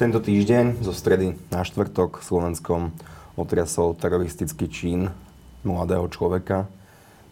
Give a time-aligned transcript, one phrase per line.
[0.00, 2.88] Tento týždeň zo stredy na štvrtok Slovenskom
[3.36, 5.12] otriasol teroristický čin
[5.60, 6.72] mladého človeka,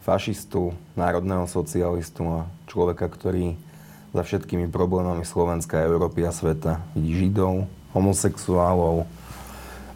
[0.05, 2.39] fašistu, národného socialistu a
[2.69, 3.57] človeka, ktorý
[4.13, 7.65] za všetkými problémami Slovenska, Európy a sveta vidí Židov,
[7.97, 9.09] homosexuálov.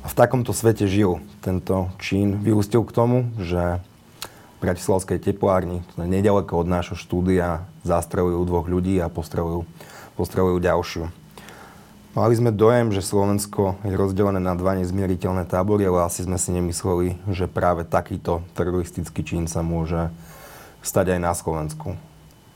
[0.00, 2.40] A v takomto svete žil tento čin.
[2.40, 3.84] Vyústil k tomu, že
[4.24, 9.68] v Bratislavskej teplárni, nedaleko od nášho štúdia, zastrelujú dvoch ľudí a postrelujú,
[10.16, 11.20] postrelujú ďalšiu.
[12.12, 16.52] Mali sme dojem, že Slovensko je rozdelené na dva nezmieriteľné tábory, ale asi sme si
[16.52, 20.12] nemysleli, že práve takýto teroristický čin sa môže
[20.84, 21.96] stať aj na Slovensku.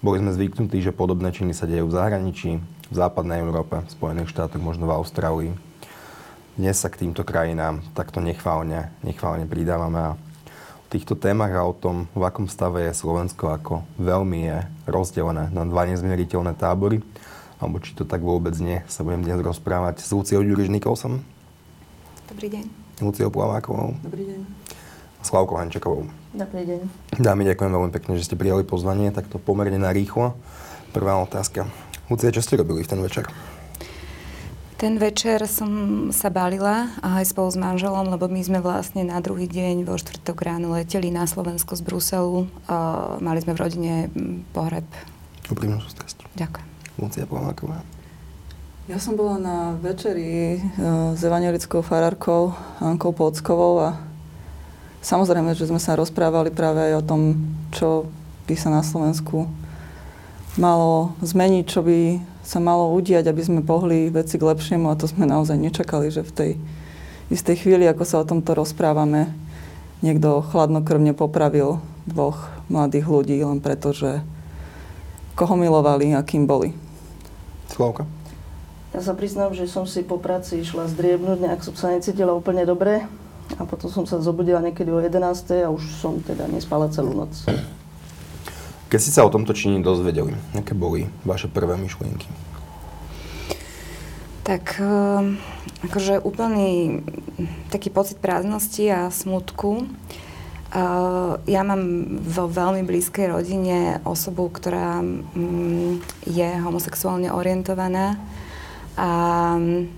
[0.05, 4.29] Boli sme zvyknutí, že podobné činy sa dejú v zahraničí, v západnej Európe, v Spojených
[4.29, 5.53] štátoch, možno v Austrálii.
[6.61, 11.73] Dnes sa k týmto krajinám takto nechválne, nechválne pridávame a o týchto témach a o
[11.73, 17.01] tom, v akom stave je Slovensko, ako veľmi je rozdelené na dva nezmieriteľné tábory,
[17.57, 21.25] alebo či to tak vôbec nie, sa budem dnes rozprávať s Luciou Ďuriš Nikolsom.
[22.29, 22.65] Dobrý deň.
[23.01, 23.97] Luciou Plavákovou.
[24.05, 24.41] Dobrý deň.
[25.25, 26.07] Slavkou Hančekovou.
[26.37, 26.81] Dobrý deň.
[27.19, 30.37] Dámy, ďakujem veľmi pekne, že ste prijali pozvanie, takto pomerne na rýchlo.
[30.93, 31.67] Prvá otázka.
[32.07, 33.27] Lucia, čo ste robili v ten večer?
[34.77, 35.73] Ten večer som
[36.13, 40.37] sa balila aj spolu s manželom, lebo my sme vlastne na druhý deň vo štvrtok
[40.45, 42.45] ráno leteli na Slovensko z Bruselu.
[43.25, 43.95] mali sme v rodine
[44.53, 44.85] pohreb.
[45.49, 46.29] Úprimnú sústrasť.
[46.37, 46.76] Ďakujem.
[46.97, 47.85] Lucia Plaváková.
[48.87, 53.99] Ja som bola na večeri uh, s evangelickou farárkou Ankou Pockovou a
[55.03, 57.21] samozrejme, že sme sa rozprávali práve aj o tom,
[57.75, 58.07] čo
[58.47, 59.51] by sa na Slovensku
[60.57, 65.11] malo zmeniť, čo by sa malo udiať, aby sme pohli veci k lepšiemu a to
[65.11, 66.51] sme naozaj nečakali, že v tej
[67.29, 69.35] istej chvíli, ako sa o tomto rozprávame,
[70.01, 74.23] niekto chladnokrvne popravil dvoch mladých ľudí len preto, že
[75.35, 76.86] koho milovali a kým boli.
[77.71, 78.07] Slavka?
[78.95, 82.65] Ja sa priznám, že som si po práci išla zdriebnúť, nejak som sa necítila úplne
[82.65, 83.05] dobre.
[83.55, 85.23] A potom som sa zobudila niekedy o 11.
[85.63, 87.47] a už som teda nespala celú noc.
[88.91, 92.27] Keď ste sa o tomto čini dozvedeli, aké boli vaše prvé myšlienky?
[94.47, 95.43] Tak ehm,
[95.91, 97.03] akože úplný
[97.71, 99.91] taký pocit prázdnosti a smutku.
[100.77, 105.97] Uh, ja mám vo veľmi blízkej rodine osobu, ktorá um,
[106.29, 108.21] je homosexuálne orientovaná
[108.93, 109.09] a
[109.57, 109.89] um,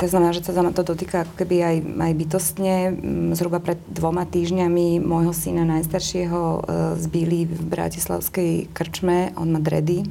[0.00, 1.76] to znamená, že sa ma to dotýka ako keby aj,
[2.08, 2.74] aj bytostne.
[2.88, 6.60] Um, zhruba pred dvoma týždňami môjho syna najstaršieho uh,
[6.96, 10.08] zbili v Bratislavskej krčme, on má dredy.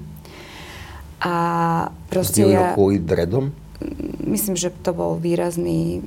[1.25, 1.35] A
[2.13, 2.77] proste Zbili ja...
[3.01, 3.49] dredom?
[4.21, 6.05] Myslím, že to bol výrazný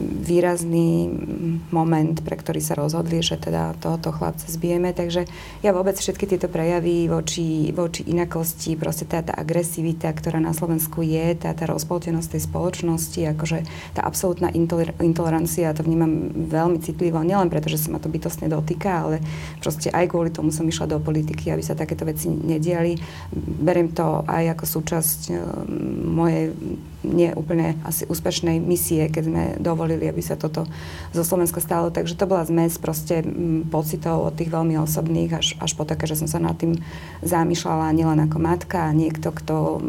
[0.00, 1.06] výrazný
[1.70, 4.90] moment, pre ktorý sa rozhodli, že teda tohoto chlapca zbijeme.
[4.90, 5.30] Takže
[5.62, 11.06] ja vôbec všetky tieto prejavy voči, voči inakosti, proste tá, tá agresivita, ktorá na Slovensku
[11.06, 13.58] je, tá, tá rozpoltenosť tej spoločnosti, akože
[13.94, 18.50] tá absolútna intoler- intolerancia, to vnímam veľmi citlivo, nielen preto, že sa ma to bytostne
[18.50, 19.22] dotýka, ale
[19.62, 22.98] proste aj kvôli tomu som išla do politiky, aby sa takéto veci nediali.
[23.34, 25.38] Beriem to aj ako súčasť uh,
[26.10, 26.50] mojej
[27.00, 30.68] nie úplne asi úspešnej misie, keď sme dovolili, aby sa toto
[31.16, 31.88] zo Slovenska stalo.
[31.88, 33.24] Takže to bola zmes proste
[33.72, 36.76] pocitov od tých veľmi osobných až, až po také, že som sa nad tým
[37.24, 39.80] zamýšľala nielen ako matka a niekto, kto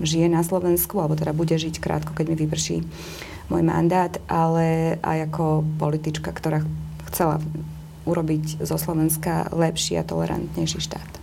[0.00, 2.80] žije na Slovensku, alebo teda bude žiť krátko, keď mi vyprší
[3.52, 6.64] môj mandát, ale aj ako politička, ktorá
[7.12, 7.36] chcela
[8.08, 11.21] urobiť zo Slovenska lepší a tolerantnejší štát.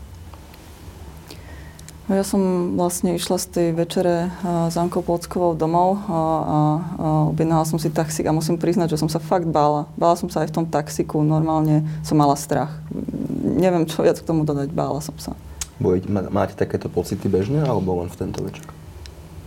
[2.09, 6.58] No ja som vlastne išla z tej večere s Ankou Plockovou domov a, a, a
[7.30, 9.86] objednala som si taxík a musím priznať, že som sa fakt bála.
[9.94, 12.74] Bála som sa aj v tom taxiku, normálne som mala strach.
[13.46, 15.38] Neviem, čo viac k tomu dodať, bála som sa.
[16.34, 18.66] Máte takéto pocity bežne alebo len v tento večer?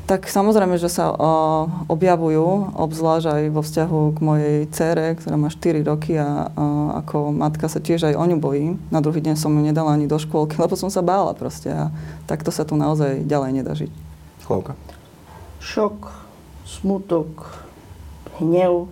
[0.03, 5.47] Tak samozrejme, že sa uh, objavujú, obzvlášť aj vo vzťahu k mojej cére, ktorá má
[5.47, 8.83] 4 roky a uh, ako matka sa tiež aj o ňu bojím.
[8.91, 11.95] Na druhý deň som ju nedala ani do škôlky, lebo som sa bála proste a
[12.27, 13.93] takto sa tu naozaj ďalej nedá žiť.
[14.43, 14.75] Chlovka.
[15.63, 16.11] Šok,
[16.67, 17.63] smutok,
[18.43, 18.91] hnev.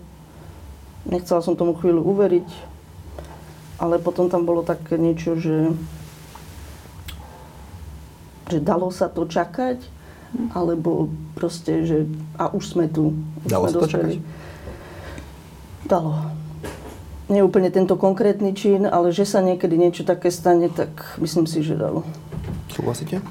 [1.10, 2.48] Nechcela som tomu chvíľu uveriť,
[3.82, 5.74] ale potom tam bolo také niečo, že,
[8.46, 9.99] že dalo sa to čakať
[10.54, 12.06] alebo proste, že
[12.38, 13.14] a už sme tu.
[13.44, 14.12] Už Dalo sme sa čakať?
[15.86, 16.12] Dalo.
[17.30, 21.62] Nie úplne tento konkrétny čin, ale že sa niekedy niečo také stane, tak myslím si,
[21.62, 22.02] že dalo.
[22.70, 23.22] Súhlasíte?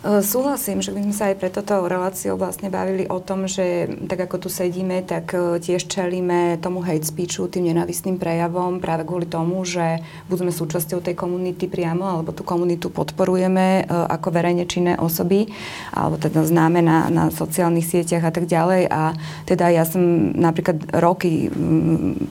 [0.00, 3.84] E, súhlasím, že by sme sa aj pre toto reláciou vlastne bavili o tom, že
[4.08, 9.04] tak ako tu sedíme, tak e, tiež čelíme tomu hate speechu, tým nenavistným prejavom práve
[9.04, 14.64] kvôli tomu, že budeme súčasťou tej komunity priamo, alebo tú komunitu podporujeme e, ako verejne
[14.64, 15.52] činné osoby,
[15.92, 18.88] alebo teda známe na, na sociálnych sieťach a tak ďalej.
[18.88, 19.12] A
[19.44, 21.52] teda ja som napríklad roky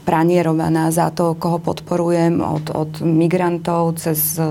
[0.09, 4.41] pranierovaná za to, koho podporujem od, od migrantov cez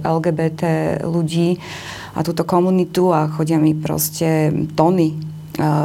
[0.00, 0.62] LGBT
[1.04, 1.60] ľudí
[2.16, 5.12] a túto komunitu a chodia mi proste tony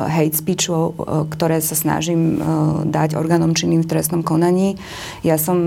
[0.08, 4.76] hate speechov, uh, ktoré sa snažím uh, dať orgánom činným v trestnom konaní.
[5.26, 5.58] Ja som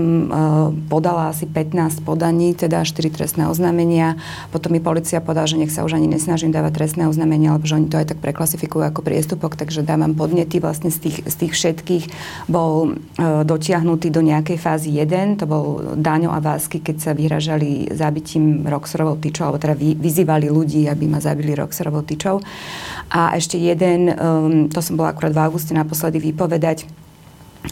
[0.87, 4.19] podala asi 15 podaní, teda 4 trestné oznámenia.
[4.51, 7.77] Potom mi policia podala, že nech sa už ani nesnažím dávať trestné oznámenia, lebo že
[7.79, 11.53] oni to aj tak preklasifikujú ako priestupok, takže dávam podnety vlastne z tých, z tých
[11.55, 12.05] všetkých.
[12.51, 12.99] Bol
[13.45, 19.17] dotiahnutý do nejakej fázy 1, to bol Dáňo a Vásky, keď sa vyhražali zabitím Roxorovou
[19.17, 22.43] tyčou, alebo teda vy, vyzývali ľudí, aby ma zabili Roxorovou tyčou.
[23.09, 24.15] A ešte jeden um,
[24.69, 26.89] to som bola akurát v auguste naposledy vypovedať,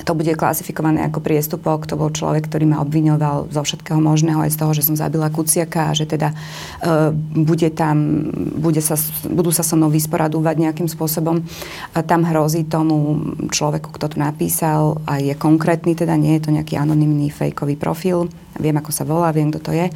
[0.02, 1.86] to bude klasifikované ako priestupok.
[1.86, 5.30] To bol človek, ktorý ma obviňoval zo všetkého možného, aj z toho, že som zabila
[5.30, 8.26] Kuciaka a že teda uh, bude tam,
[8.58, 8.98] bude sa,
[9.30, 11.46] budú sa so mnou vysporadúvať nejakým spôsobom.
[11.94, 13.22] A tam hrozí tomu
[13.54, 18.26] človeku, kto to napísal a je konkrétny, teda nie je to nejaký anonymný fejkový profil.
[18.58, 19.94] Viem, ako sa volá, viem, kto to je.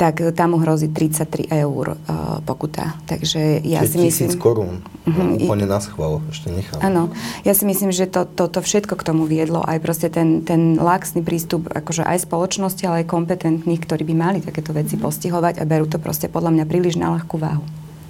[0.00, 2.96] Tak tam mu hrozí 33 eur uh, pokuta.
[3.04, 4.40] Takže ja Čiže si myslím...
[4.40, 4.80] korún.
[5.04, 5.36] Uh-huh.
[5.36, 6.80] Úplne na schvál, ešte nechám.
[6.80, 7.12] Áno.
[7.44, 9.60] Ja si myslím, že to, to, to všetko k tomu viedlo.
[9.60, 14.38] Aj proste ten, ten laxný prístup akože aj spoločnosti, ale aj kompetentných, ktorí by mali
[14.40, 17.64] takéto veci postihovať a berú to proste podľa mňa príliš na ľahkú váhu.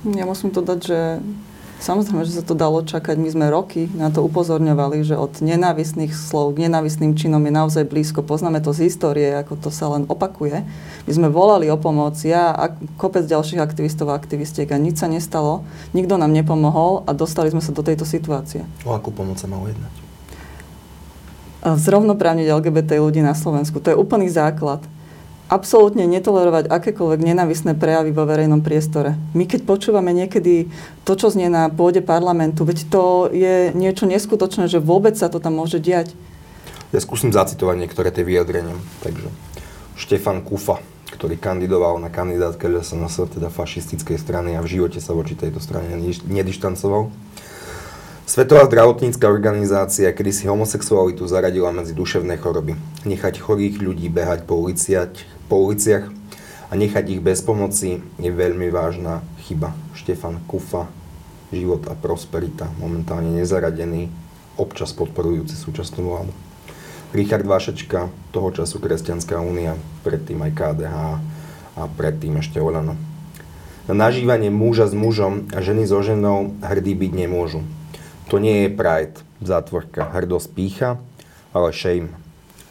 [0.07, 0.99] Ja musím to dať, že
[1.81, 3.17] Samozrejme, že sa to dalo čakať.
[3.17, 7.89] My sme roky na to upozorňovali, že od nenávistných slov k nenávistným činom je naozaj
[7.89, 8.21] blízko.
[8.21, 10.61] Poznáme to z histórie, ako to sa len opakuje.
[11.09, 15.09] My sme volali o pomoc, ja a kopec ďalších aktivistov a aktivistiek a nič sa
[15.09, 15.65] nestalo.
[15.97, 18.69] Nikto nám nepomohol a dostali sme sa do tejto situácie.
[18.85, 19.93] O akú pomoc sa malo jednať?
[21.65, 23.81] Zrovnoprávniť LGBT ľudí na Slovensku.
[23.81, 24.85] To je úplný základ
[25.51, 29.19] absolútne netolerovať akékoľvek nenavisné prejavy vo verejnom priestore.
[29.35, 30.71] My keď počúvame niekedy
[31.03, 35.43] to, čo znie na pôde parlamentu, veď to je niečo neskutočné, že vôbec sa to
[35.43, 36.15] tam môže diať.
[36.95, 38.79] Ja skúsim zacitovať niektoré tie vyjadrenia.
[39.03, 39.27] Takže
[39.99, 40.79] Štefan Kufa,
[41.19, 45.99] ktorý kandidoval na kandidátke LSNS, teda fašistickej strany a v živote sa voči tejto strane
[46.31, 47.11] nedištancoval.
[48.31, 52.79] Svetová zdravotnícka organizácia kedy si homosexualitu zaradila medzi duševné choroby.
[53.03, 56.07] Nechať chorých ľudí behať po uliciach, po uliciach
[56.71, 59.75] a nechať ich bez pomoci je veľmi vážna chyba.
[59.99, 60.87] Štefan Kufa,
[61.51, 64.07] život a prosperita, momentálne nezaradený,
[64.55, 66.31] občas podporujúci súčasnú vládu.
[67.11, 69.75] Richard Vašečka, toho času Kresťanská únia,
[70.07, 70.97] predtým aj KDH
[71.75, 72.95] a predtým ešte Olano.
[73.91, 77.67] Na nažívanie muža s mužom a ženy so ženou hrdí byť nemôžu.
[78.31, 80.91] To nie je pride, zátvorka, hrdosť pícha,
[81.51, 82.15] ale shame,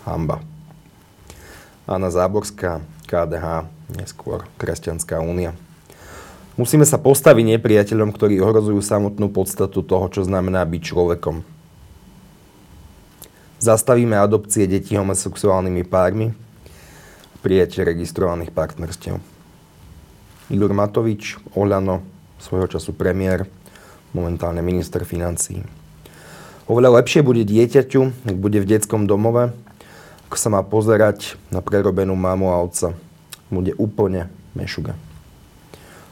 [0.07, 0.48] hamba.
[1.89, 3.65] Anna Záborská, KDH,
[3.97, 5.57] neskôr Kresťanská únia.
[6.53, 11.41] Musíme sa postaviť nepriateľom, ktorí ohrozujú samotnú podstatu toho, čo znamená byť človekom.
[13.57, 16.37] Zastavíme adopcie detí homosexuálnymi pármi,
[17.41, 19.17] prijatie registrovaných partnerstiev.
[20.53, 22.05] Igor Matovič, Oľano,
[22.37, 23.49] svojho času premiér,
[24.13, 25.65] momentálne minister financí.
[26.69, 29.57] Oveľa lepšie bude dieťaťu, ak bude v detskom domove,
[30.37, 32.93] sa má pozerať na prerobenú mamu a otca.
[33.49, 34.93] Bude úplne mešuga.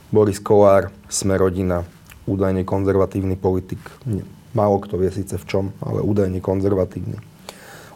[0.10, 1.84] Boris Kolár, sme rodina,
[2.26, 3.80] údajne konzervatívny politik.
[4.56, 7.20] Málo kto vie síce v čom, ale údajne konzervatívny.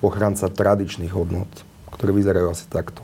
[0.03, 1.49] Ochranca tradičných hodnot,
[1.95, 3.01] ktoré vyzerajú asi takto.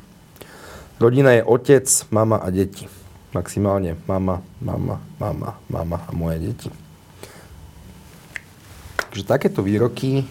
[0.97, 2.89] Rodina je otec, mama a deti.
[3.31, 6.69] Maximálne mama, mama, mama, mama a moje deti.
[9.09, 10.27] Takže takéto výroky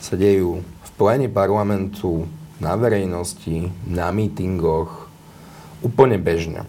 [0.00, 0.64] sa dejú
[1.00, 2.28] pléne parlamentu,
[2.60, 5.08] na verejnosti, na mítingoch,
[5.80, 6.68] úplne bežne.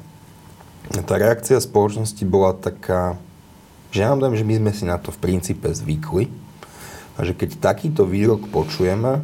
[1.04, 3.20] Tá reakcia spoločnosti bola taká,
[3.92, 6.32] že ja že my sme si na to v princípe zvykli
[7.20, 9.20] a že keď takýto výrok počujeme,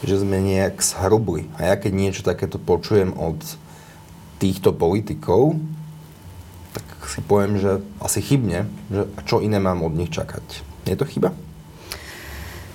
[0.00, 1.44] že sme nejak zhrubli.
[1.60, 3.36] A ja keď niečo takéto počujem od
[4.40, 5.60] týchto politikov,
[6.72, 10.64] tak si poviem, že asi chybne, že čo iné mám od nich čakať.
[10.88, 11.36] Je to chyba?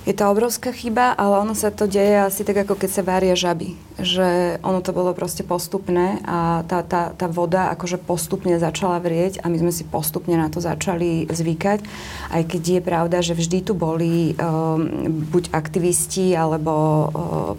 [0.08, 3.36] Je to obrovská chyba, ale ono sa to deje asi tak, ako keď sa varia
[3.36, 3.76] žaby.
[4.00, 9.44] Že ono to bolo proste postupné a tá, tá, tá voda akože postupne začala vrieť
[9.44, 11.84] a my sme si postupne na to začali zvykať.
[12.32, 17.08] Aj keď je pravda, že vždy tu boli um, buď aktivisti alebo uh,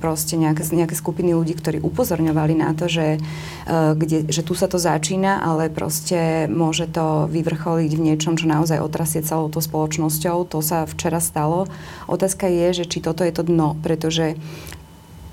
[0.00, 3.20] proste nejaké, nejaké skupiny ľudí, ktorí upozorňovali na to, že,
[3.68, 8.48] uh, kde, že tu sa to začína, ale proste môže to vyvrcholiť v niečom, čo
[8.48, 10.48] naozaj otrasie celou tou spoločnosťou.
[10.48, 11.68] To sa včera stalo.
[12.08, 14.38] Otázka otázka je, že či toto je to dno, pretože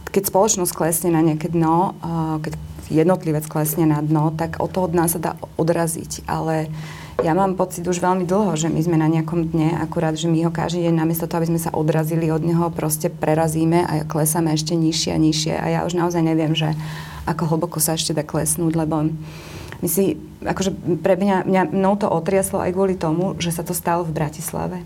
[0.10, 1.94] keď spoločnosť klesne na nejaké dno,
[2.42, 2.58] keď
[2.90, 5.32] jednotlivec klesne na dno, tak od toho dna sa dá
[5.62, 6.26] odraziť.
[6.26, 6.74] Ale
[7.22, 10.50] ja mám pocit už veľmi dlho, že my sme na nejakom dne, akurát, že my
[10.50, 14.50] ho každý deň namiesto toho, aby sme sa odrazili od neho, proste prerazíme a klesáme
[14.58, 15.54] ešte nižšie a nižšie.
[15.54, 16.74] A ja už naozaj neviem, že
[17.30, 19.14] ako hlboko sa ešte dá klesnúť, lebo
[19.84, 20.74] my si, akože
[21.06, 24.82] pre mňa, mňa mnou to otriaslo aj kvôli tomu, že sa to stalo v Bratislave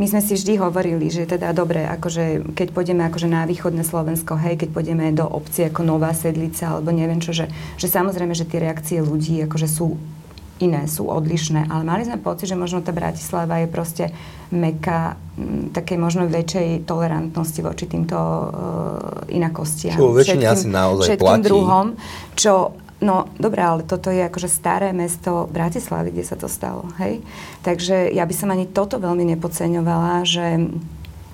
[0.00, 4.40] my sme si vždy hovorili, že teda dobre, akože keď pôjdeme akože na východné Slovensko,
[4.40, 8.48] hej, keď pôjdeme do obci ako Nová Sedlica, alebo neviem čo, že, že samozrejme, že
[8.48, 10.00] tie reakcie ľudí akože sú
[10.60, 14.04] iné, sú odlišné, ale mali sme pocit, že možno tá Bratislava je proste
[14.52, 15.16] meka
[15.72, 18.48] takej možno väčšej tolerantnosti voči týmto uh,
[19.32, 19.96] inakostiam.
[19.96, 21.44] Čo väčšine asi naozaj všetkým platí.
[21.48, 21.86] druhom,
[22.36, 27.24] čo No, dobré, ale toto je akože staré mesto Bratislavy, kde sa to stalo, hej?
[27.64, 30.68] Takže ja by som ani toto veľmi nepodceňovala, že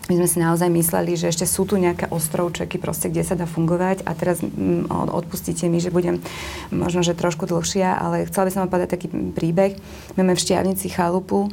[0.06, 3.50] my sme si naozaj mysleli, že ešte sú tu nejaké ostrovčeky, proste, kde sa dá
[3.50, 6.22] fungovať a teraz m, odpustíte mi, že budem
[6.70, 9.74] možno, že trošku dlhšia, ale chcela by som vám povedať taký príbeh.
[10.14, 11.50] Máme v Štiavnici chalupu,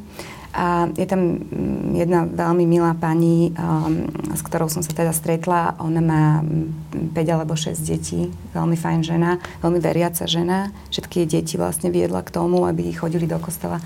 [0.53, 4.05] a je tam mm, jedna veľmi milá pani, um,
[4.37, 5.73] s ktorou som sa teda stretla.
[5.81, 10.69] Ona má 5 mm, alebo 6 detí, veľmi fajn žena, veľmi veriaca žena.
[10.93, 13.81] Všetky jej deti vlastne viedla k tomu, aby chodili do kostola.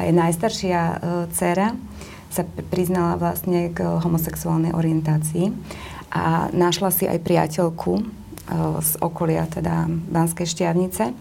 [0.00, 0.96] A je najstaršia uh,
[1.28, 1.76] dcera
[2.32, 2.42] sa
[2.72, 5.52] priznala vlastne k homosexuálnej orientácii
[6.16, 8.04] a našla si aj priateľku uh,
[8.80, 11.12] z okolia teda Banskej Štiavnice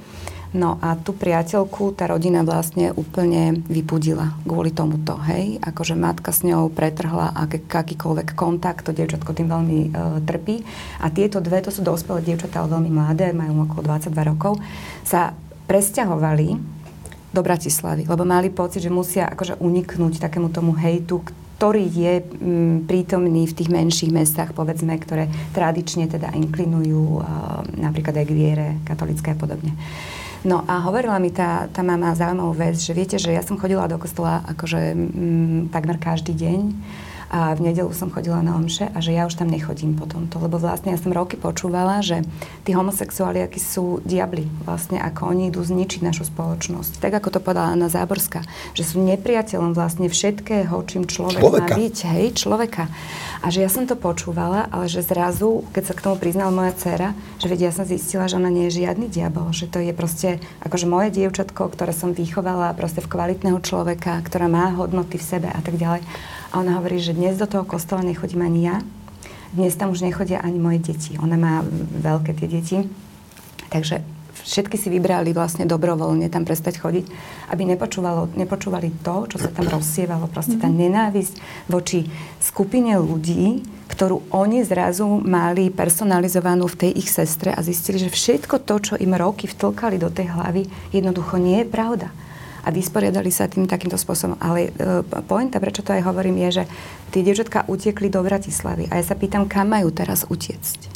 [0.55, 5.59] No a tú priateľku tá rodina vlastne úplne vypudila kvôli tomuto, hej.
[5.59, 9.89] Akože matka s ňou pretrhla ak, akýkoľvek kontakt, to dievčatko tým veľmi e,
[10.23, 10.63] trpí.
[11.03, 14.55] A tieto dve, to sú dospelé dievčatá, ale veľmi mladé, majú okolo 22 rokov,
[15.03, 15.35] sa
[15.67, 16.55] presťahovali
[17.35, 21.19] do Bratislavy, lebo mali pocit, že musia akože uniknúť takému tomu hejtu,
[21.59, 27.23] ktorý je m, prítomný v tých menších mestách, povedzme, ktoré tradične teda inklinujú uh,
[27.75, 29.75] napríklad aj k viere katolické a podobne.
[30.45, 33.89] No a hovorila mi tá, tá mama zaujímavú vec, že viete, že ja som chodila
[33.89, 36.59] do kostola akože m, mm, takmer každý deň
[37.35, 40.39] a v nedelu som chodila na omše a že ja už tam nechodím po tomto,
[40.39, 42.23] lebo vlastne ja som roky počúvala, že
[42.63, 47.03] tí homosexuáli, akí sú diabli, vlastne ako oni idú zničiť našu spoločnosť.
[47.03, 51.75] Tak ako to povedala Anna Záborská, že sú nepriateľom vlastne všetkého, čím človek človeka.
[51.75, 52.87] má byť, hej, človeka.
[53.43, 56.71] A že ja som to počúvala, ale že zrazu, keď sa k tomu priznala moja
[56.71, 57.11] dcera,
[57.43, 60.39] že vedia, ja som zistila, že ona nie je žiadny diabol, že to je proste
[60.63, 65.49] akože moje dievčatko, ktoré som vychovala proste v kvalitného človeka, ktorá má hodnoty v sebe
[65.51, 65.99] a tak ďalej.
[66.55, 68.79] A ona hovorí, že dnes do toho kostola nechodím ani ja,
[69.51, 71.19] dnes tam už nechodia ani moje deti.
[71.19, 71.59] Ona má
[71.99, 72.77] veľké tie deti,
[73.67, 73.99] takže
[74.39, 77.05] všetky si vybrali vlastne dobrovoľne tam prestať chodiť,
[77.51, 77.75] aby
[78.39, 80.31] nepočúvali to, čo sa tam rozsievalo.
[80.31, 80.79] Proste tá mhm.
[80.79, 82.07] nenávisť voči
[82.39, 83.59] skupine ľudí,
[83.91, 88.93] ktorú oni zrazu mali personalizovanú v tej ich sestre a zistili, že všetko to, čo
[88.95, 92.15] im roky vtlkali do tej hlavy, jednoducho nie je pravda
[92.65, 94.41] a vysporiadali sa tým takýmto spôsobom.
[94.41, 96.63] Ale e, pointa, prečo to aj hovorím, je, že
[97.13, 98.89] tie dievčatka utiekli do Bratislavy.
[98.89, 100.95] A ja sa pýtam, kam majú teraz utiecť?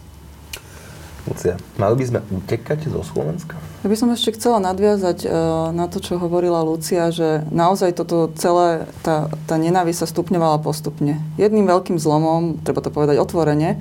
[1.30, 3.54] Lucia, mali by sme utekať zo Slovenska?
[3.86, 8.34] Ja by som ešte chcela nadviazať uh, na to, čo hovorila Lucia, že naozaj toto
[8.34, 11.22] celé, tá, tá nenávisť sa stupňovala postupne.
[11.38, 13.78] Jedným veľkým zlomom, treba to povedať otvorene,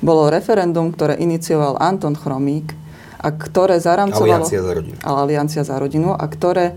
[0.00, 2.72] bolo referendum, ktoré inicioval Anton Chromík
[3.20, 4.46] a ktoré zaramcovalo...
[4.46, 4.96] Aliancia za rodinu.
[5.04, 6.76] Aliancia za rodinu a ktoré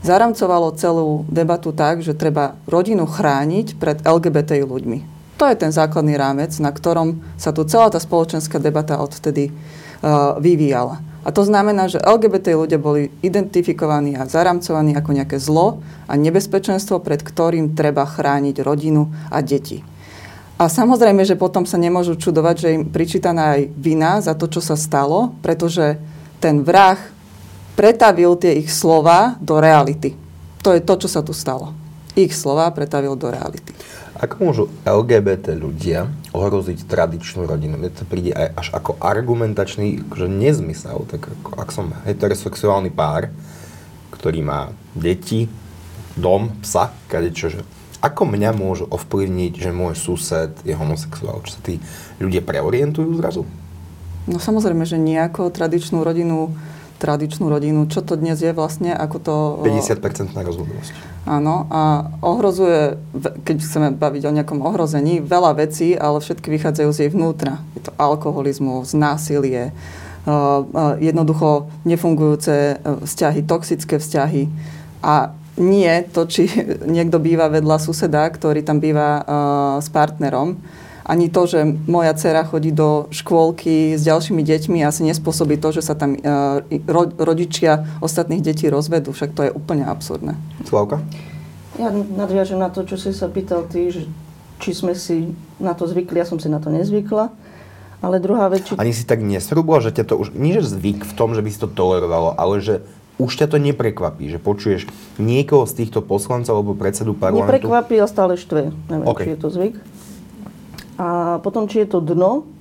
[0.00, 5.20] zaramcovalo celú debatu tak, že treba rodinu chrániť pred LGBT ľuďmi.
[5.40, 10.36] To je ten základný rámec, na ktorom sa tu celá tá spoločenská debata odtedy uh,
[10.36, 11.00] vyvíjala.
[11.20, 17.00] A to znamená, že LGBT ľudia boli identifikovaní a zaramcovaní ako nejaké zlo a nebezpečenstvo,
[17.04, 19.84] pred ktorým treba chrániť rodinu a deti.
[20.60, 24.60] A samozrejme, že potom sa nemôžu čudovať, že im pričítaná aj vina za to, čo
[24.60, 25.96] sa stalo, pretože
[26.36, 27.00] ten vrah
[27.74, 30.14] pretavil tie ich slova do reality.
[30.60, 31.72] To je to, čo sa tu stalo.
[32.18, 33.72] Ich slova pretavil do reality.
[34.20, 36.04] Ako môžu LGBT ľudia
[36.36, 37.80] ohroziť tradičnú rodinu?
[37.80, 41.08] Mne to príde aj až ako argumentačný že nezmysel.
[41.08, 43.32] Tak ako, ak som heterosexuálny pár,
[44.12, 45.48] ktorý má deti,
[46.20, 47.60] dom, psa, kadečo, že
[48.00, 51.44] Ako mňa môže ovplyvniť, že môj sused je homosexuál?
[51.44, 51.76] Čo sa tí
[52.16, 53.44] ľudia preorientujú zrazu?
[54.24, 56.52] No samozrejme, že nejako tradičnú rodinu
[57.00, 57.88] tradičnú rodinu.
[57.88, 58.92] Čo to dnes je vlastne?
[58.92, 59.34] Ako to...
[59.64, 60.92] 50% na rozhodnosť.
[61.24, 63.00] Áno, a ohrozuje,
[63.44, 67.64] keď chceme baviť o nejakom ohrození, veľa vecí, ale všetky vychádzajú z jej vnútra.
[67.72, 69.72] Je to alkoholizmus, násilie,
[71.00, 74.52] jednoducho nefungujúce vzťahy, toxické vzťahy.
[75.00, 76.48] A nie to, či
[76.96, 79.24] niekto býva vedľa suseda, ktorý tam býva
[79.80, 80.60] s partnerom,
[81.10, 85.82] ani to, že moja dcera chodí do škôlky s ďalšími deťmi asi nespôsobí to, že
[85.82, 86.62] sa tam uh,
[87.18, 89.10] rodičia ostatných detí rozvedú.
[89.10, 90.38] Však to je úplne absurdné.
[90.70, 91.02] Slavka?
[91.82, 94.06] Ja nadviažem na to, čo si sa pýtal ty, že
[94.62, 96.22] či sme si na to zvykli.
[96.22, 97.34] Ja som si na to nezvykla.
[98.00, 98.70] Ale druhá vec...
[98.70, 98.78] Či...
[98.78, 100.32] Ani si tak nesrúbila, že ťa to už...
[100.32, 102.80] Nie, že zvyk v tom, že by si to tolerovalo, ale že
[103.20, 104.88] už ťa to neprekvapí, že počuješ
[105.20, 107.50] niekoho z týchto poslancov alebo predsedu parlamentu...
[107.50, 108.72] Neprekvapí, ale stále štve.
[108.88, 109.24] Neviem, okay.
[109.28, 109.76] či je to zvyk.
[111.00, 112.60] A potom, či je to dno,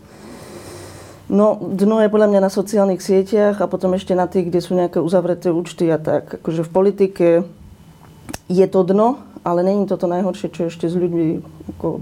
[1.29, 4.73] No, dno je podľa mňa na sociálnych sieťach a potom ešte na tých, kde sú
[4.73, 6.41] nejaké uzavreté účty a tak.
[6.41, 7.27] Akože v politike
[8.49, 11.45] je to dno, ale není to to najhoršie, čo ešte s ľuďmi
[11.77, 12.01] ako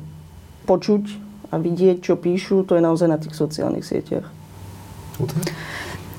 [0.63, 1.03] počuť
[1.51, 4.31] a vidieť, čo píšu, to je naozaj na tých sociálnych sieťach.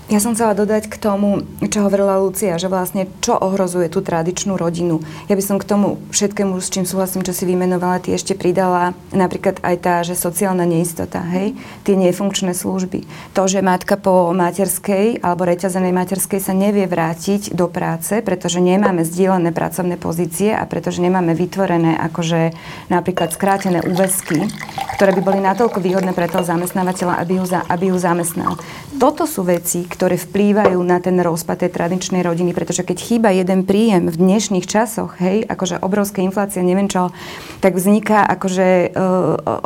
[0.09, 4.57] Ja som chcela dodať k tomu, čo hovorila Lucia, že vlastne čo ohrozuje tú tradičnú
[4.57, 5.05] rodinu.
[5.29, 8.97] Ja by som k tomu všetkému, s čím súhlasím, čo si vymenovala, ty ešte pridala
[9.13, 11.53] napríklad aj tá, že sociálna neistota, hej,
[11.85, 13.05] tie nefunkčné služby.
[13.37, 19.05] To, že matka po materskej alebo reťazenej materskej sa nevie vrátiť do práce, pretože nemáme
[19.05, 22.57] zdieľané pracovné pozície a pretože nemáme vytvorené akože
[22.89, 24.49] napríklad skrátené úväzky,
[24.97, 28.57] ktoré by boli natoľko výhodné pre toho zamestnávateľa, aby ju, za, aby ju zamestnal.
[28.97, 33.67] Toto sú veci, ktoré vplývajú na ten rozpad tej tradičnej rodiny, pretože keď chýba jeden
[33.67, 37.11] príjem v dnešných časoch, hej, akože obrovská inflácia, neviem čo,
[37.59, 38.89] tak vzniká akože e,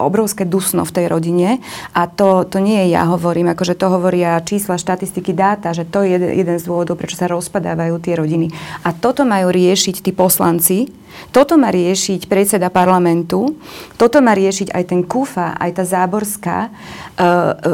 [0.01, 1.61] obrovské dusno v tej rodine
[1.93, 6.17] a to, to nie ja hovorím, akože to hovoria čísla, štatistiky, dáta, že to je
[6.17, 8.49] jeden, jeden z dôvodov, prečo sa rozpadávajú tie rodiny.
[8.89, 13.57] A toto majú riešiť tí poslanci, toto má riešiť predseda parlamentu,
[13.97, 16.73] toto má riešiť aj ten KUFA, aj tá Záborská e, e,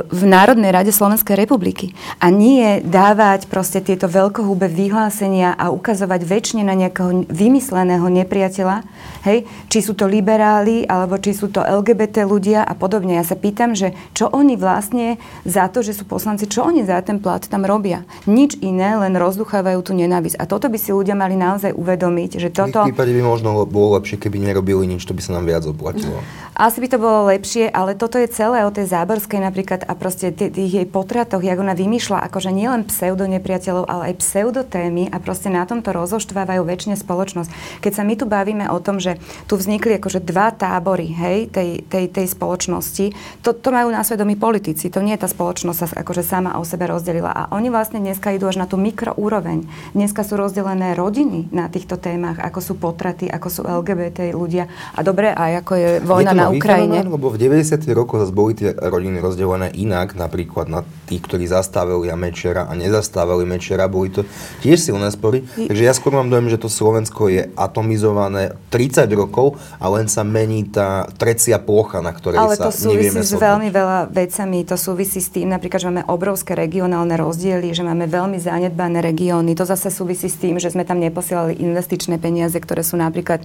[0.09, 1.97] v Národnej rade Slovenskej republiky.
[2.23, 8.85] A nie dávať proste tieto veľkohúbe vyhlásenia a ukazovať väčšine na nejakého vymysleného nepriateľa,
[9.27, 13.19] hej, či sú to liberáli, alebo či sú to LGBT ľudia a podobne.
[13.19, 15.17] Ja sa pýtam, že čo oni vlastne
[15.49, 18.05] za to, že sú poslanci, čo oni za ten plat tam robia?
[18.29, 20.39] Nič iné, len rozduchávajú tú nenávisť.
[20.41, 22.85] A toto by si ľudia mali naozaj uvedomiť, že toto...
[22.85, 26.25] V by možno bolo lepšie, keby nerobili nič, to by sa nám viac oplatilo.
[26.59, 30.35] Asi by to bolo lepšie, ale toto je celé o tej záborskej napríklad a proste
[30.35, 35.53] tých jej potratoch, jak ona vymýšľa, akože nielen pseudo nepriateľov, ale aj pseudotémy a proste
[35.53, 37.79] na tomto rozoštvávajú väčšine spoločnosť.
[37.85, 41.85] Keď sa my tu bavíme o tom, že tu vznikli akože dva tábory hej, tej,
[41.87, 45.87] tej, tej spoločnosti, to, to majú na svedomí politici, to nie je tá spoločnosť sa
[46.07, 47.35] akože sama o sebe rozdelila.
[47.35, 49.67] A oni vlastne dneska idú až na tú mikroúroveň.
[49.99, 54.71] Dneska sú rozdelené rodiny na týchto témach, ako sú potraty potraty, ako sú LGBT ľudia.
[54.95, 56.99] A dobre, aj ako je vojna je na Ukrajine.
[57.03, 57.83] Lebo v 90.
[57.91, 63.43] rokoch zase boli tie rodiny rozdelené inak, napríklad na tých, ktorí zastávali Mečera a nezastávali
[63.43, 64.23] Mečera, boli to
[64.63, 65.43] tiež silné spory.
[65.57, 70.23] Takže ja skôr mám dojem, že to Slovensko je atomizované 30 rokov a len sa
[70.23, 74.63] mení tá trecia plocha, na ktorej Ale sa to súvisí s veľmi veľa vecami.
[74.69, 79.57] To súvisí s tým, napríklad, že máme obrovské regionálne rozdiely, že máme veľmi zanedbané regióny.
[79.57, 83.41] To zase súvisí s tým, že sme tam neposielali investičné peniaze, ktoré sú napríklad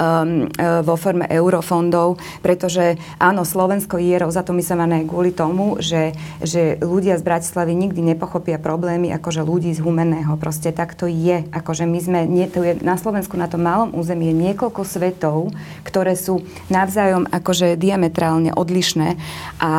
[0.00, 7.20] um, uh, vo forme eurofondov, pretože áno, Slovensko je rozatomizované kvôli tomu, že, že ľudia
[7.20, 10.34] z Bratislavy nikdy nepochopia problémy akože ľudí z Humeného.
[10.40, 11.44] Proste tak to je.
[11.52, 15.52] Akože my sme, nie, to je, na Slovensku na tom malom území je niekoľko svetov,
[15.84, 16.40] ktoré sú
[16.72, 19.20] navzájom akože diametrálne odlišné.
[19.60, 19.72] A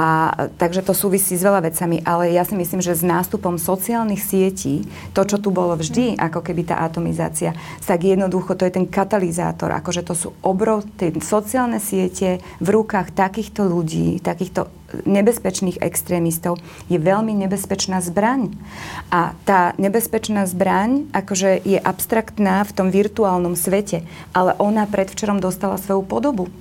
[0.61, 4.85] takže to súvisí s veľa vecami, ale ja si myslím, že s nástupom sociálnych sietí,
[5.15, 9.22] to, čo tu bolo vždy, ako keby tá atomizácia, tak jednoducho to je ten katalizátor
[9.23, 14.67] katalizátor, akože to sú obrov, tie sociálne siete v rukách takýchto ľudí, takýchto
[15.07, 16.59] nebezpečných extrémistov
[16.91, 18.51] je veľmi nebezpečná zbraň.
[19.07, 24.03] A tá nebezpečná zbraň akože je abstraktná v tom virtuálnom svete,
[24.35, 26.51] ale ona predvčerom dostala svoju podobu.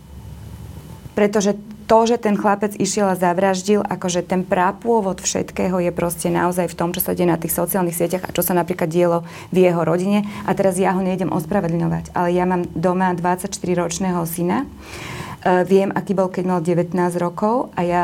[1.18, 6.70] Pretože to, že ten chlapec išiel a zavraždil, akože ten prápôvod všetkého je proste naozaj
[6.70, 9.68] v tom, čo sa deje na tých sociálnych sieťach a čo sa napríklad dielo v
[9.68, 10.24] jeho rodine.
[10.46, 14.64] A teraz ja ho nejdem ospravedlňovať, ale ja mám doma 24-ročného syna.
[15.42, 18.02] Uh, viem, aký bol, keď mal 19 rokov a ja...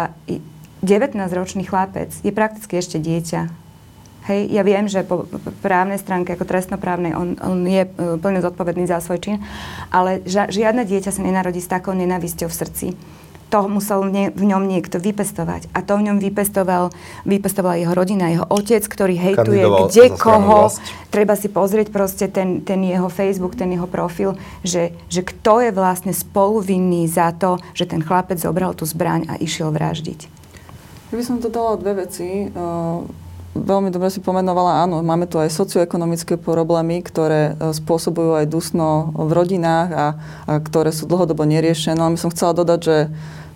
[0.78, 3.50] 19-ročný chlapec je prakticky ešte dieťa.
[4.28, 5.24] Hej, ja viem, že po
[5.64, 9.36] právnej stránke, ako trestnoprávnej, on, on je uh, plne zodpovedný za svoj čin,
[9.88, 12.86] ale ža, žiadne dieťa sa nenarodí s takou nenávisťou v srdci.
[13.48, 15.72] To musel nie, v ňom niekto vypestovať.
[15.72, 16.92] A to v ňom vypestoval,
[17.24, 20.68] vypestovala jeho rodina, jeho otec, ktorý hejtuje kde koho.
[21.08, 25.70] Treba si pozrieť proste ten, ten jeho Facebook, ten jeho profil, že, že kto je
[25.72, 30.28] vlastne spoluvinný za to, že ten chlapec zobral tú zbraň a išiel vraždiť.
[31.08, 32.52] Ja by som to dala dve veci.
[32.52, 39.10] Uh veľmi dobre si pomenovala, áno, máme tu aj socioekonomické problémy, ktoré spôsobujú aj dusno
[39.14, 40.06] v rodinách a,
[40.46, 41.98] a ktoré sú dlhodobo neriešené.
[41.98, 42.96] Ale my som chcela dodať, že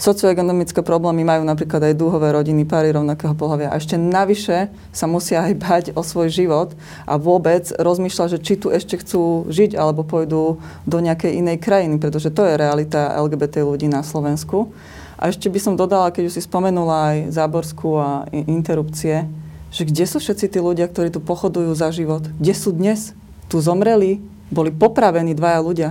[0.03, 3.71] socioekonomické problémy majú napríklad aj dúhové rodiny, páry rovnakého pohľavia.
[3.71, 6.75] A ešte navyše sa musia aj bať o svoj život
[7.07, 12.03] a vôbec rozmýšľať, že či tu ešte chcú žiť alebo pôjdu do nejakej inej krajiny,
[12.03, 14.75] pretože to je realita LGBT ľudí na Slovensku.
[15.23, 19.31] A ešte by som dodala, keď už si spomenula aj záborskú a interrupcie,
[19.71, 22.27] že kde sú všetci tí ľudia, ktorí tu pochodujú za život?
[22.43, 23.15] Kde sú dnes?
[23.47, 24.19] Tu zomreli,
[24.51, 25.91] boli popravení dvaja ľudia.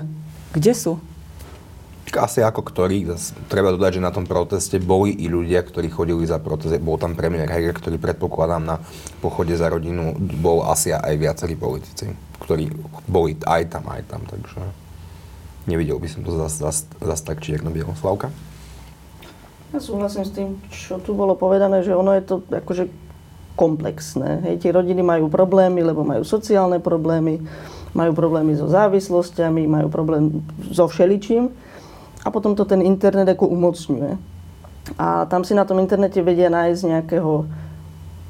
[0.52, 0.93] Kde sú?
[2.12, 3.08] Asi ako ktorí,
[3.47, 6.76] treba dodať, že na tom proteste boli i ľudia, ktorí chodili za protest.
[6.84, 8.76] Bol tam premiér Heger, ktorý predpokladám na
[9.24, 12.12] pochode za rodinu, bol asi aj viacerí politici,
[12.43, 12.67] ktorí
[13.08, 14.60] boli aj tam, aj tam, takže
[15.71, 17.95] nevidel by som to zase zas, zas tak čierno-bielo.
[17.95, 18.28] Slavka?
[19.71, 22.91] Ja súhlasím s tým, čo tu bolo povedané, že ono je to akože
[23.56, 24.43] komplexné.
[24.52, 27.39] Hej, tie rodiny majú problémy, lebo majú sociálne problémy,
[27.95, 30.43] majú problémy so závislosťami, majú problém
[30.76, 31.71] so všeličím
[32.22, 34.18] a potom to ten internet ako umocňuje.
[34.98, 37.46] A tam si na tom internete vedia nájsť nejakého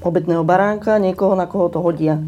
[0.01, 2.19] obetného baránka, niekoho, na koho to hodia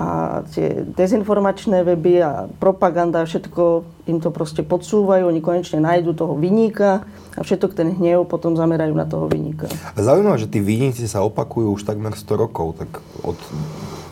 [0.00, 6.34] a tie dezinformačné weby a propaganda, všetko im to proste podsúvajú, oni konečne nájdu toho
[6.34, 9.70] vyníka a všetok ten hnev potom zamerajú na toho vyníka.
[9.94, 12.90] Zaujímavé, že tí vyníci sa opakujú už takmer 100 rokov, tak
[13.22, 13.38] od,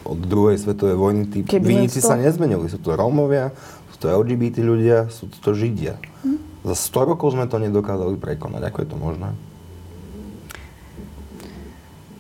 [0.07, 2.71] od druhej svetovej vojny tí Keby vyníci sa nezmenili.
[2.71, 3.51] Sú to Rómovia,
[3.97, 5.99] sú to LGBT ľudia, sú to Židia.
[6.23, 6.47] Hm.
[6.68, 8.68] Za 100 rokov sme to nedokázali prekonať.
[8.68, 9.33] Ako je to možné?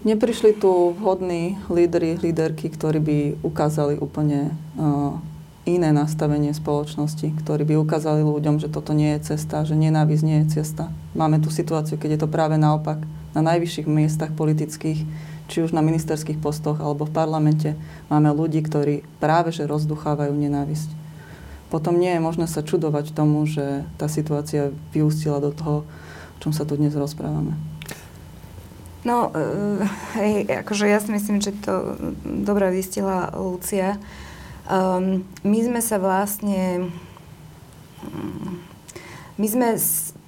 [0.08, 5.20] Neprišli tu vhodní lídry, líderky, ktorí by ukázali úplne uh,
[5.68, 10.38] iné nastavenie spoločnosti, ktorí by ukázali ľuďom, že toto nie je cesta, že nenávisť nie
[10.40, 10.88] je cesta.
[11.12, 13.04] Máme tu situáciu, keď je to práve naopak.
[13.36, 15.04] Na najvyšších miestach politických,
[15.52, 17.76] či už na ministerských postoch alebo v parlamente,
[18.08, 20.97] máme ľudí, ktorí práve že rozduchávajú nenávisť.
[21.68, 26.52] Potom nie je možné sa čudovať tomu, že tá situácia vyústila do toho, o čom
[26.56, 27.52] sa tu dnes rozprávame.
[29.04, 29.84] No, uh,
[30.18, 34.00] hej, akože ja si myslím, že to dobre vystihla Lucia.
[34.68, 36.90] Um, my sme sa vlastne...
[38.04, 38.60] Um,
[39.38, 39.78] my sme,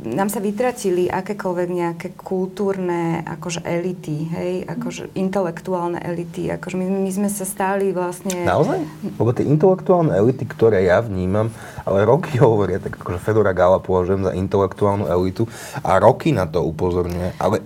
[0.01, 7.11] nám sa vytratili akékoľvek nejaké kultúrne akože elity, hej, akože intelektuálne elity, akože my, my
[7.13, 8.49] sme sa stáli vlastne...
[8.49, 8.81] Naozaj?
[9.21, 11.53] Lebo tie intelektuálne elity, ktoré ja vnímam,
[11.85, 15.45] ale roky hovoria, tak akože Fedora Gala považujem za intelektuálnu elitu
[15.85, 17.61] a roky na to upozorňuje, ale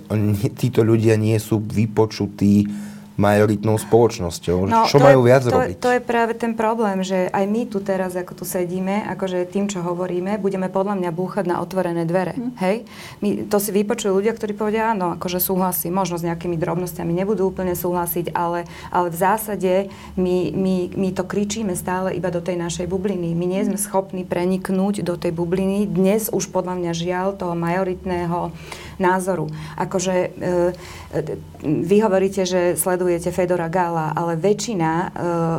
[0.59, 2.67] títo ľudia nie sú vypočutí
[3.15, 4.67] majoritnou spoločnosťou.
[4.67, 5.77] No, čo majú je, viac to, robiť?
[5.79, 9.71] To je práve ten problém, že aj my tu teraz, ako tu sedíme, akože tým,
[9.71, 12.35] čo hovoríme, budeme podľa mňa búchať na otvorené dvere.
[12.35, 12.51] Hm.
[12.59, 12.77] Hej?
[13.23, 17.55] My, to si vypočujú ľudia, ktorí povedia, áno, akože súhlasí, možno s nejakými drobnosťami nebudú
[17.55, 19.73] úplne súhlasiť, ale, ale v zásade
[20.19, 23.31] my, my, my to kričíme stále iba do tej našej bubliny.
[23.39, 25.87] My nie sme schopní preniknúť do tej bubliny.
[25.87, 28.51] Dnes už podľa mňa žiaľ toho majoritného
[28.99, 29.51] názoru.
[29.77, 31.21] Akože e, e,
[31.63, 35.07] vy hovoríte, že sledujete Fedora Gala, ale väčšina e,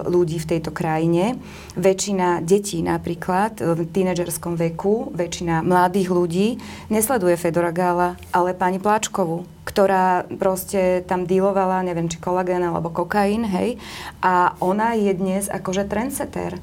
[0.08, 1.40] ľudí v tejto krajine,
[1.76, 6.48] väčšina detí napríklad v tínedžerskom veku, väčšina mladých ľudí
[6.92, 13.44] nesleduje Fedora Gala, ale pani Pláčkovú, ktorá proste tam dealovala, neviem, či kolagén alebo kokain,
[13.44, 13.82] hej,
[14.22, 16.62] a ona je dnes akože trendsetter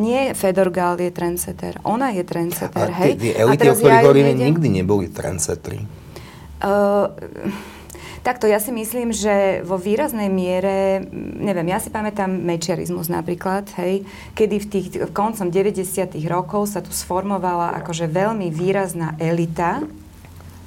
[0.00, 3.20] nie Fedor Gál je trendsetter, ona je trendsetter, hej.
[3.20, 5.99] Tie elity, o ktorých hovoríme, nikdy neboli trendsettery.
[6.60, 7.08] Uh,
[8.20, 11.00] Takto, ja si myslím, že vo výraznej miere,
[11.40, 14.04] neviem, ja si pamätám mečiarizmus napríklad, hej,
[14.36, 16.20] kedy v tých koncom 90.
[16.28, 19.80] rokov sa tu sformovala akože veľmi výrazná elita,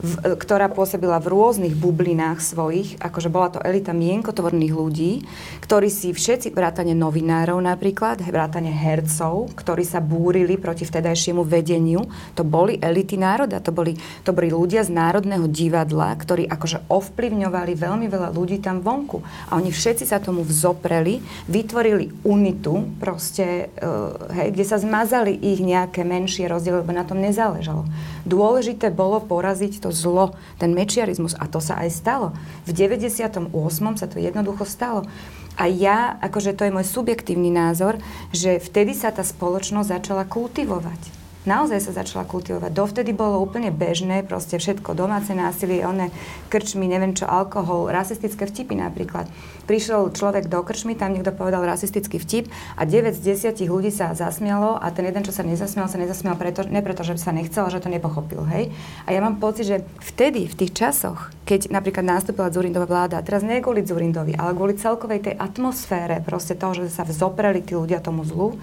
[0.03, 5.23] v, ktorá pôsobila v rôznych bublinách svojich, akože bola to elita mienkotvorných ľudí,
[5.63, 12.03] ktorí si všetci, vrátane novinárov napríklad, vrátane hercov, ktorí sa búrili proti vtedajšiemu vedeniu,
[12.35, 13.95] to boli elity národa, to boli,
[14.27, 19.23] to boli ľudia z Národného divadla, ktorí akože ovplyvňovali veľmi veľa ľudí tam vonku.
[19.23, 25.63] A oni všetci sa tomu vzopreli, vytvorili unitu, proste, uh, hej, kde sa zmazali ich
[25.63, 27.87] nejaké menšie rozdiely, lebo na tom nezáležalo.
[28.27, 31.37] Dôležité bolo poraziť to zlo, ten mečiarizmus.
[31.37, 32.27] A to sa aj stalo.
[32.65, 33.53] V 98.
[33.95, 35.05] sa to jednoducho stalo.
[35.53, 38.01] A ja, akože to je môj subjektívny názor,
[38.33, 42.71] že vtedy sa tá spoločnosť začala kultivovať naozaj sa začala kultivovať.
[42.71, 46.09] Dovtedy bolo úplne bežné, proste všetko, domáce násilie, one
[46.47, 49.27] krčmy, neviem čo, alkohol, rasistické vtipy napríklad.
[49.63, 54.11] Prišiel človek do krčmy, tam niekto povedal rasistický vtip a 9 z 10 ľudí sa
[54.11, 57.71] zasmialo a ten jeden, čo sa nezasmial, sa nezasmial preto, ne preto, že sa nechcel,
[57.71, 58.71] že to nepochopil, hej.
[59.07, 63.43] A ja mám pocit, že vtedy, v tých časoch, keď napríklad nastúpila Zurindová vláda, teraz
[63.43, 68.03] nie kvôli Zurindovi, ale kvôli celkovej tej atmosfére, proste toho, že sa vzopreli tí ľudia
[68.03, 68.59] tomu zlu,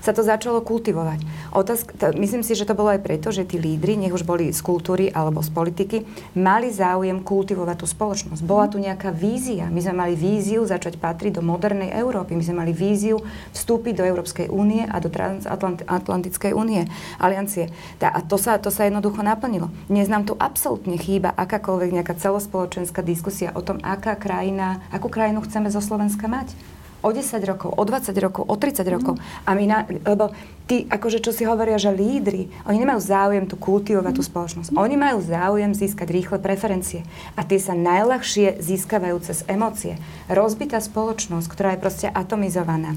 [0.00, 1.22] sa to začalo kultivovať.
[1.52, 4.52] Otázka, to, myslím si, že to bolo aj preto, že tí lídry, nech už boli
[4.52, 5.96] z kultúry alebo z politiky,
[6.36, 8.42] mali záujem kultivovať tú spoločnosť.
[8.44, 9.68] Bola tu nejaká vízia.
[9.68, 12.34] My sme mali víziu začať patriť do modernej Európy.
[12.34, 13.20] My sme mali víziu
[13.52, 16.88] vstúpiť do Európskej únie a do Transatlantickej únie,
[17.20, 17.68] aliancie.
[18.00, 19.68] A to sa, to sa jednoducho naplnilo.
[19.86, 25.44] Dnes nám tu absolútne chýba akákoľvek nejaká celospoločenská diskusia o tom, aká krajina, akú krajinu
[25.44, 29.14] chceme zo Slovenska mať o 10 rokov, o 20 rokov, o 30 rokov.
[29.16, 29.22] Mm.
[29.44, 30.30] A my, na, lebo
[30.68, 34.18] tí, akože čo si hovoria, že lídry, oni nemajú záujem tu kultivovať mm.
[34.18, 34.68] tú spoločnosť.
[34.76, 37.02] Oni majú záujem získať rýchle preferencie.
[37.34, 39.96] A tie sa najľahšie získavajú cez emócie.
[40.28, 42.94] Rozbitá spoločnosť, ktorá je proste atomizovaná,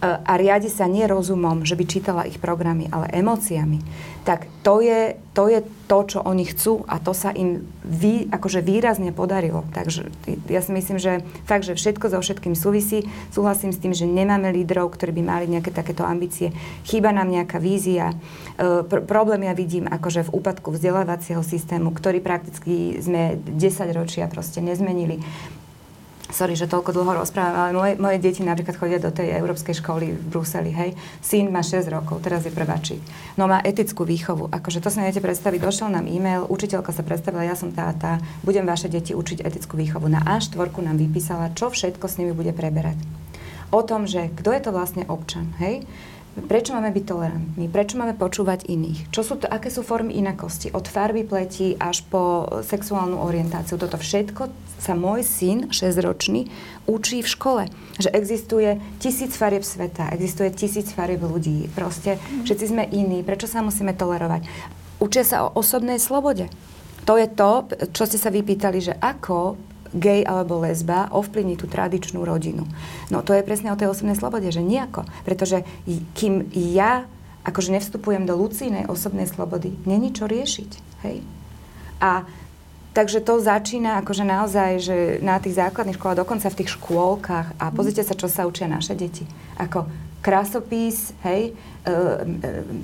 [0.00, 3.84] a riadi sa nie rozumom, že by čítala ich programy, ale emóciami,
[4.24, 8.60] tak to je, to je to, čo oni chcú a to sa im vý, akože
[8.60, 9.64] výrazne podarilo.
[9.72, 10.12] Takže
[10.48, 13.08] ja si myslím, že fakt, že všetko so všetkým súvisí.
[13.32, 16.52] Súhlasím s tým, že nemáme lídrov, ktorí by mali nejaké takéto ambície.
[16.84, 18.12] Chýba nám nejaká vízia.
[18.60, 24.28] E, pr- problém ja vidím akože v úpadku vzdelávacieho systému, ktorý prakticky sme 10 ročia
[24.28, 25.20] proste nezmenili
[26.32, 30.14] sorry, že toľko dlho rozprávam, ale moje, moje deti napríklad chodia do tej európskej školy
[30.14, 30.90] v Bruseli, hej.
[31.20, 33.02] Syn má 6 rokov, teraz je prváčik.
[33.36, 34.48] No má etickú výchovu.
[34.50, 35.58] Akože to sa neviete predstaviť.
[35.60, 39.76] Došiel nám e-mail, učiteľka sa predstavila, ja som tá tá, budem vaše deti učiť etickú
[39.76, 40.06] výchovu.
[40.08, 42.96] Na A4 nám vypísala, čo všetko s nimi bude preberať.
[43.70, 45.86] O tom, že kto je to vlastne občan, hej
[46.30, 47.66] Prečo máme byť tolerantní?
[47.66, 49.10] Prečo máme počúvať iných?
[49.10, 50.70] Čo sú to, aké sú formy inakosti?
[50.70, 53.74] Od farby pleti až po sexuálnu orientáciu.
[53.74, 54.46] Toto všetko
[54.78, 56.46] sa môj syn, 6-ročný,
[56.86, 57.62] učí v škole.
[57.98, 61.66] Že existuje tisíc farieb sveta, existuje tisíc farieb ľudí.
[61.74, 63.26] Proste všetci sme iní.
[63.26, 64.46] Prečo sa musíme tolerovať?
[65.02, 66.46] Učia sa o osobnej slobode.
[67.10, 69.58] To je to, čo ste sa vypýtali, že ako
[69.94, 72.66] gay alebo lesba ovplyvní tú tradičnú rodinu.
[73.10, 75.06] No to je presne o tej osobnej slobode, že nejako.
[75.26, 75.66] Pretože
[76.14, 77.06] kým ja
[77.42, 80.70] akože nevstupujem do lucínej osobnej slobody, není čo riešiť.
[81.06, 81.24] Hej?
[82.00, 82.24] A
[82.90, 87.70] Takže to začína akože naozaj, že na tých základných školách, dokonca v tých škôlkach a
[87.70, 89.22] pozrite sa, čo sa učia naše deti.
[89.62, 89.86] Ako
[90.20, 91.94] krásopis, hej, e, e,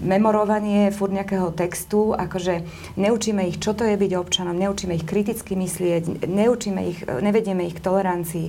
[0.02, 2.64] memorovanie furt nejakého textu, akože
[2.96, 7.68] neučíme ich, čo to je byť občanom, neučíme ich kriticky myslieť, neučíme ich, e, nevedieme
[7.68, 8.48] ich k tolerancii.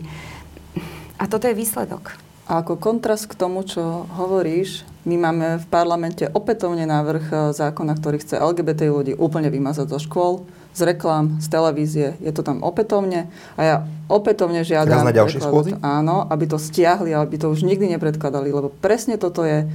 [1.19, 2.15] A toto je výsledok.
[2.47, 8.23] A ako kontrast k tomu, čo hovoríš, my máme v parlamente opätovne návrh zákona, ktorý
[8.23, 10.47] chce LGBT ľudí úplne vymazať zo škôl
[10.77, 15.01] z reklám, z televízie, je to tam opätovne a ja opätovne žiadam...
[15.01, 15.71] Teraz na ďalšie schôdzi?
[15.81, 19.65] Áno, aby to stiahli, aby to už nikdy nepredkladali, lebo presne toto je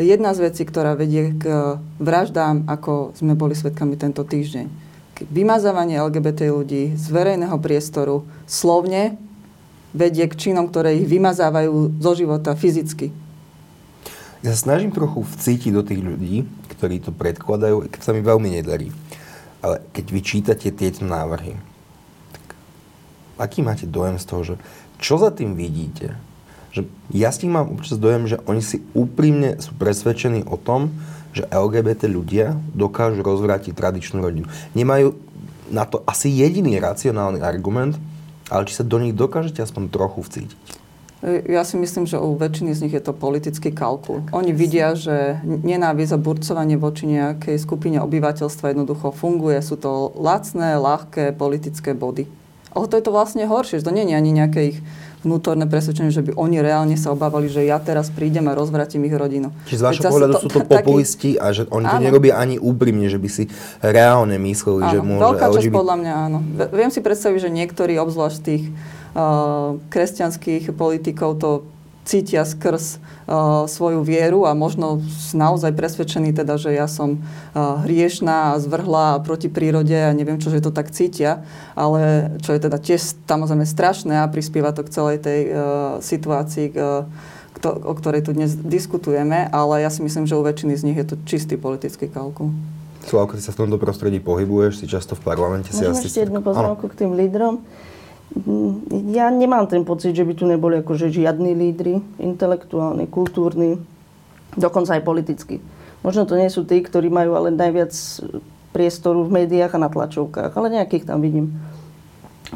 [0.00, 4.88] jedna z vecí, ktorá vedie k vraždám, ako sme boli svetkami tento týždeň.
[5.28, 9.20] Vymazávanie LGBT ľudí z verejného priestoru slovne
[9.92, 13.12] vedie k činom, ktoré ich vymazávajú zo života fyzicky.
[14.40, 18.56] Ja sa snažím trochu vcítiť do tých ľudí, ktorí to predkladajú, keď sa mi veľmi
[18.56, 18.88] nedarí.
[19.60, 21.56] Ale keď vy čítate tieto návrhy,
[22.32, 22.44] tak
[23.36, 24.54] aký máte dojem z toho, že
[25.00, 26.16] čo za tým vidíte?
[26.70, 30.92] Že ja s tým mám občas dojem, že oni si úprimne sú presvedčení o tom,
[31.30, 34.46] že LGBT ľudia dokážu rozvrátiť tradičnú rodinu.
[34.74, 35.14] Nemajú
[35.70, 37.94] na to asi jediný racionálny argument,
[38.50, 40.79] ale či sa do nich dokážete aspoň trochu vcítiť.
[41.24, 44.24] Ja si myslím, že u väčšiny z nich je to politický kalkul.
[44.32, 49.60] Oni vidia, že nenávisť a burcovanie voči nejakej skupine obyvateľstva jednoducho funguje.
[49.60, 52.24] Sú to lacné, ľahké politické body.
[52.72, 54.78] Ale to je to vlastne horšie, že to nie je ani nejaké ich
[55.20, 59.12] vnútorné presvedčenie, že by oni reálne sa obávali, že ja teraz prídem a rozvratím ich
[59.12, 59.52] rodinu.
[59.68, 61.44] Čiže z vášho pohľadu sú to populisti taký...
[61.44, 62.06] a že oni to áno.
[62.08, 63.44] nerobia ani úprimne, že by si
[63.84, 65.22] reálne mysleli, áno, že môže...
[65.28, 65.76] Veľká časť LGBT...
[65.76, 66.38] podľa mňa áno.
[66.72, 68.64] Viem si predstaviť, že niektorí, obzvlášť tých
[69.90, 71.50] kresťanských politikov to
[72.10, 74.98] cítia skrz uh, svoju vieru a možno
[75.30, 80.40] naozaj presvedčení teda, že ja som uh, hriešná a zvrhla a proti prírode a neviem
[80.40, 81.46] čo, že to tak cítia,
[81.78, 85.54] ale čo je teda tiež samozrejme strašné a prispieva to k celej tej uh,
[86.02, 87.06] situácii, uh,
[87.54, 90.98] kto, o ktorej tu dnes diskutujeme, ale ja si myslím, že u väčšiny z nich
[90.98, 92.50] je to čistý politický kalkul.
[93.00, 95.72] Slavka, ty sa v tomto prostredí pohybuješ, si často v parlamente.
[95.72, 97.64] Môžem si ešte jednu poznámku k tým lídrom.
[97.64, 97.90] Mm,
[99.10, 103.82] ja nemám ten pocit, že by tu neboli akože žiadni lídry, intelektuálni, kultúrni,
[104.54, 105.58] dokonca aj politicky.
[106.00, 107.92] Možno to nie sú tí, ktorí majú ale najviac
[108.70, 111.58] priestoru v médiách a na tlačovkách, ale nejakých tam vidím.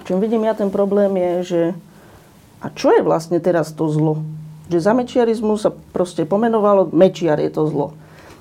[0.06, 1.60] Čím vidím ja ten problém je, že
[2.62, 4.24] a čo je vlastne teraz to zlo?
[4.72, 7.92] Že za mečiarizmu sa proste pomenovalo, mečiar je to zlo.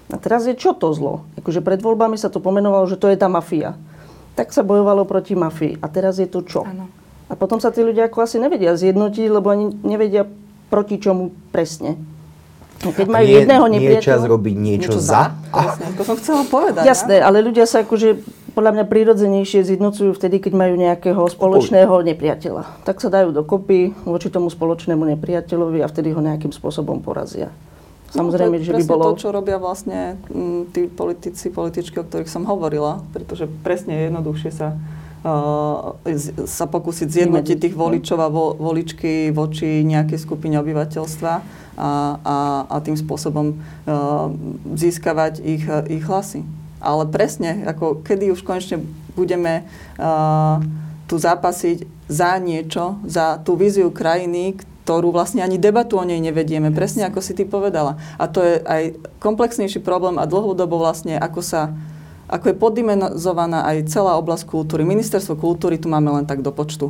[0.07, 1.27] A teraz je čo to zlo?
[1.41, 3.75] Akože pred voľbami sa to pomenovalo, že to je tá mafia.
[4.37, 5.81] Tak sa bojovalo proti mafii.
[5.83, 6.63] A teraz je to čo?
[6.63, 7.02] Áno.
[7.31, 10.27] A potom sa tí ľudia ako asi nevedia zjednotiť, lebo ani nevedia
[10.67, 11.95] proti čomu presne.
[12.83, 13.95] Keď majú nie, jedného nepriateľa...
[13.95, 15.31] Nie je čas robiť niečo, niečo za?
[15.31, 15.87] za?
[15.95, 16.83] to som chcela povedať.
[16.83, 18.19] Jasné, ale ľudia sa akože
[18.53, 22.85] podľa mňa prirodzenejšie zjednocujú vtedy, keď majú nejakého spoločného nepriateľa.
[22.85, 27.49] Tak sa dajú dokopy voči tomu spoločnému nepriateľovi a vtedy ho nejakým spôsobom porazia.
[28.13, 29.03] Samozrejme, no, to že by bolo...
[29.17, 34.01] to, čo robia vlastne m, tí politici, političky, o ktorých som hovorila, pretože presne je
[34.13, 34.77] jednoduchšie sa
[36.43, 42.75] sa pokúsiť zjednotiť tých voličov a vo, voličky voči nejakej skupine obyvateľstva a, a, a
[42.83, 44.29] tým spôsobom uh,
[44.75, 46.43] získavať ich, ich hlasy.
[46.83, 48.83] Ale presne, ako kedy už konečne
[49.15, 49.63] budeme
[49.95, 50.59] uh,
[51.07, 56.67] tu zápasiť za niečo, za tú víziu krajiny, ktorú vlastne ani debatu o nej nevedieme,
[56.75, 57.95] presne ako si ty povedala.
[58.19, 61.71] A to je aj komplexnejší problém a dlhodobo vlastne, ako sa
[62.33, 64.81] ako je poddimenzovaná aj celá oblasť kultúry.
[64.81, 66.89] Ministerstvo kultúry tu máme len tak do počtu.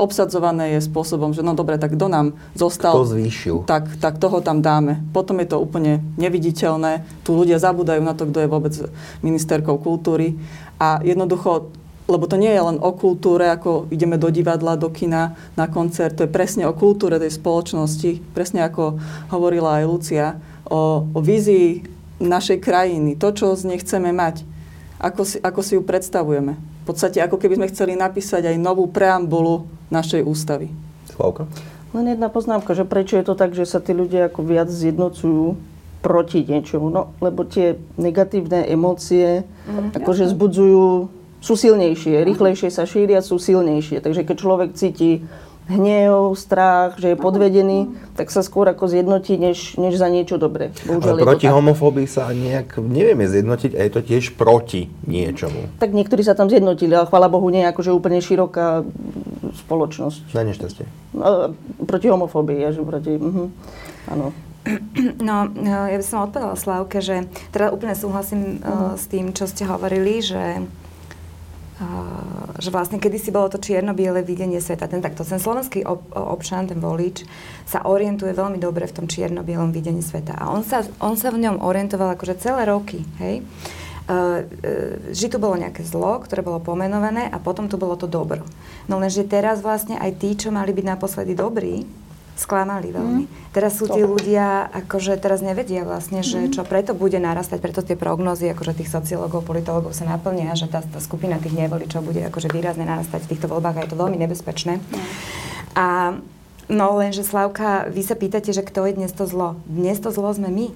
[0.00, 3.56] Obsadzované je spôsobom, že no dobre, tak kto nám zostal, kto zvýšil.
[3.66, 5.04] Tak, tak toho tam dáme.
[5.12, 7.04] Potom je to úplne neviditeľné.
[7.26, 8.74] Tu ľudia zabúdajú na to, kto je vôbec
[9.20, 10.38] ministerkou kultúry.
[10.80, 11.68] A jednoducho
[12.08, 16.16] lebo to nie je len o kultúre, ako ideme do divadla, do kina, na koncert,
[16.16, 18.96] to je presne o kultúre tej spoločnosti, presne ako
[19.28, 24.42] hovorila aj Lucia, o, o vízii našej krajiny, to, čo z nej chceme mať,
[24.98, 26.58] ako si, ako si ju predstavujeme.
[26.58, 30.72] V podstate ako keby sme chceli napísať aj novú preambulu našej ústavy.
[31.14, 31.46] Slavka?
[31.96, 35.56] Len jedna poznámka, že prečo je to tak, že sa tí ľudia ako viac zjednocujú
[36.04, 36.92] proti niečomu.
[36.92, 40.34] No, lebo tie negatívne emócie mm, akože jasne.
[40.36, 40.86] zbudzujú,
[41.38, 44.02] sú silnejšie, rýchlejšie sa šíria, sú silnejšie.
[44.02, 45.24] Takže keď človek cíti
[45.68, 50.72] hnev, strach, že je podvedený, tak sa skôr ako zjednotí, než, než za niečo dobré.
[50.88, 55.68] Ale proti homofóbii sa nejak nevieme zjednotiť a je to tiež proti niečomu.
[55.78, 58.82] Tak niektorí sa tam zjednotili, ale chvála Bohu nie je akože úplne široká
[59.68, 60.32] spoločnosť.
[60.32, 60.84] Na nešťastie.
[61.12, 61.52] No,
[61.84, 63.20] proti homofóbii, ja, že proti...
[63.20, 63.52] Uh-huh.
[64.08, 64.32] Áno.
[65.18, 69.64] No, ja by som odpovedala Slavke, že teda úplne súhlasím uh, s tým, čo ste
[69.64, 70.60] hovorili, že
[72.58, 74.90] že vlastne kedysi bolo to čierno-biele videnie sveta.
[74.90, 77.22] Ten takto, ten slovenský ob, občan, ten volič,
[77.62, 80.34] sa orientuje veľmi dobre v tom čierno-bielom videní sveta.
[80.34, 83.46] A on sa, on sa v ňom orientoval akože celé roky, hej.
[84.08, 84.48] Uh,
[85.12, 88.40] že tu bolo nejaké zlo, ktoré bolo pomenované a potom tu bolo to dobro.
[88.88, 91.84] No lenže teraz vlastne aj tí, čo mali byť naposledy dobrí,
[92.38, 93.24] sklamali veľmi.
[93.26, 93.50] Mm.
[93.50, 96.54] Teraz sú tí ľudia, akože teraz nevedia vlastne, že mm.
[96.54, 100.80] čo preto bude narastať, preto tie prognozy akože tých sociológov, politológov sa naplnia, že tá,
[100.80, 104.18] tá skupina tých nevoličov bude akože výrazne narastať v týchto voľbách a je to veľmi
[104.22, 104.78] nebezpečné.
[104.78, 105.06] Mm.
[105.74, 105.86] A
[106.70, 109.58] no lenže Slavka, vy sa pýtate, že kto je dnes to zlo.
[109.66, 110.70] Dnes to zlo sme my.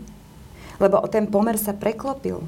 [0.82, 2.42] Lebo ten pomer sa preklopil.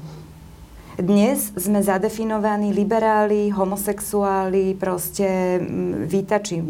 [0.95, 5.59] Dnes sme zadefinovaní liberáli, homosexuáli, proste
[6.07, 6.63] vítači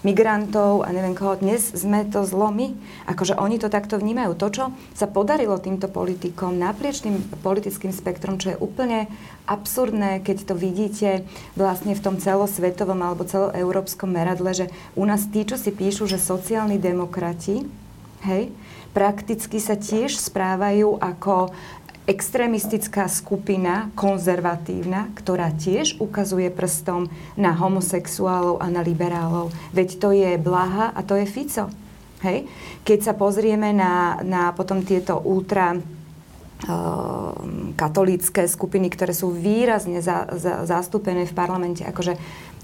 [0.00, 1.36] migrantov a neviem koho.
[1.36, 2.72] Dnes sme to zlomy.
[3.04, 4.32] Akože oni to takto vnímajú.
[4.40, 4.64] To, čo
[4.96, 9.12] sa podarilo týmto politikom naprieč tým politickým spektrom, čo je úplne
[9.44, 15.44] absurdné, keď to vidíte vlastne v tom celosvetovom alebo celoeurópskom meradle, že u nás tí,
[15.44, 17.60] čo si píšu, že sociálni demokrati,
[18.24, 18.48] hej,
[18.96, 21.52] prakticky sa tiež správajú ako
[22.06, 29.50] extrémistická skupina, konzervatívna, ktorá tiež ukazuje prstom na homosexuálov a na liberálov.
[29.74, 31.66] Veď to je Blaha a to je Fico.
[32.22, 32.46] Hej?
[32.86, 35.82] Keď sa pozrieme na, na potom tieto ultra uh,
[37.74, 42.16] katolícké skupiny, ktoré sú výrazne za, za, zastúpené v parlamente, akože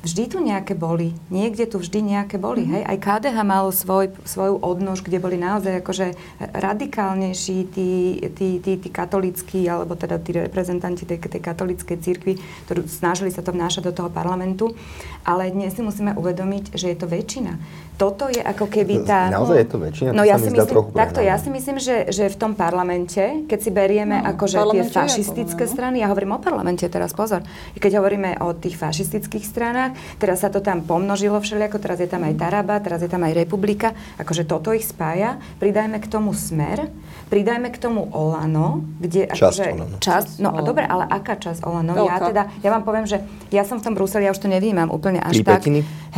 [0.02, 1.14] vždy tu nejaké boli.
[1.30, 2.66] Niekde tu vždy nejaké boli.
[2.66, 2.74] Mm-hmm.
[2.74, 2.82] Hej?
[2.90, 6.06] Aj KDH malo svoj, svoju odnož, kde boli naozaj akože
[6.52, 7.90] radikálnejší tí,
[8.34, 12.36] tí, tí, tí katolíckí, alebo teda tí reprezentanti tej, tej katolíckej cirkvi,
[12.66, 14.74] ktorí snažili sa to vnášať do toho parlamentu.
[15.22, 17.54] Ale dnes si musíme uvedomiť, že je to väčšina.
[18.02, 19.30] Toto je ako keby tá...
[19.30, 20.10] Naozaj je to väčšina?
[20.10, 23.70] No ja si myslím, takto, ja si myslím, že, že v tom parlamente, keď si
[23.70, 25.74] berieme no, akože tie fašistické to, no.
[25.78, 27.46] strany, ja hovorím o parlamente teraz, pozor,
[27.78, 32.26] keď hovoríme o tých fašistických stranách, teraz sa to tam pomnožilo všelijako, teraz je tam
[32.26, 36.90] aj Taraba, teraz je tam aj Republika, akože toto ich spája, pridajme k tomu smer,
[37.30, 39.64] pridajme k tomu Olano, kde časť akože...
[39.78, 39.96] Olano.
[40.02, 41.94] Časť, no a dobre, ale aká časť Olano?
[41.94, 42.10] Veľká.
[42.10, 43.22] Ja teda, ja vám poviem, že
[43.54, 45.62] ja som v tom Bruseli, ja už to nevnímam úplne až tak.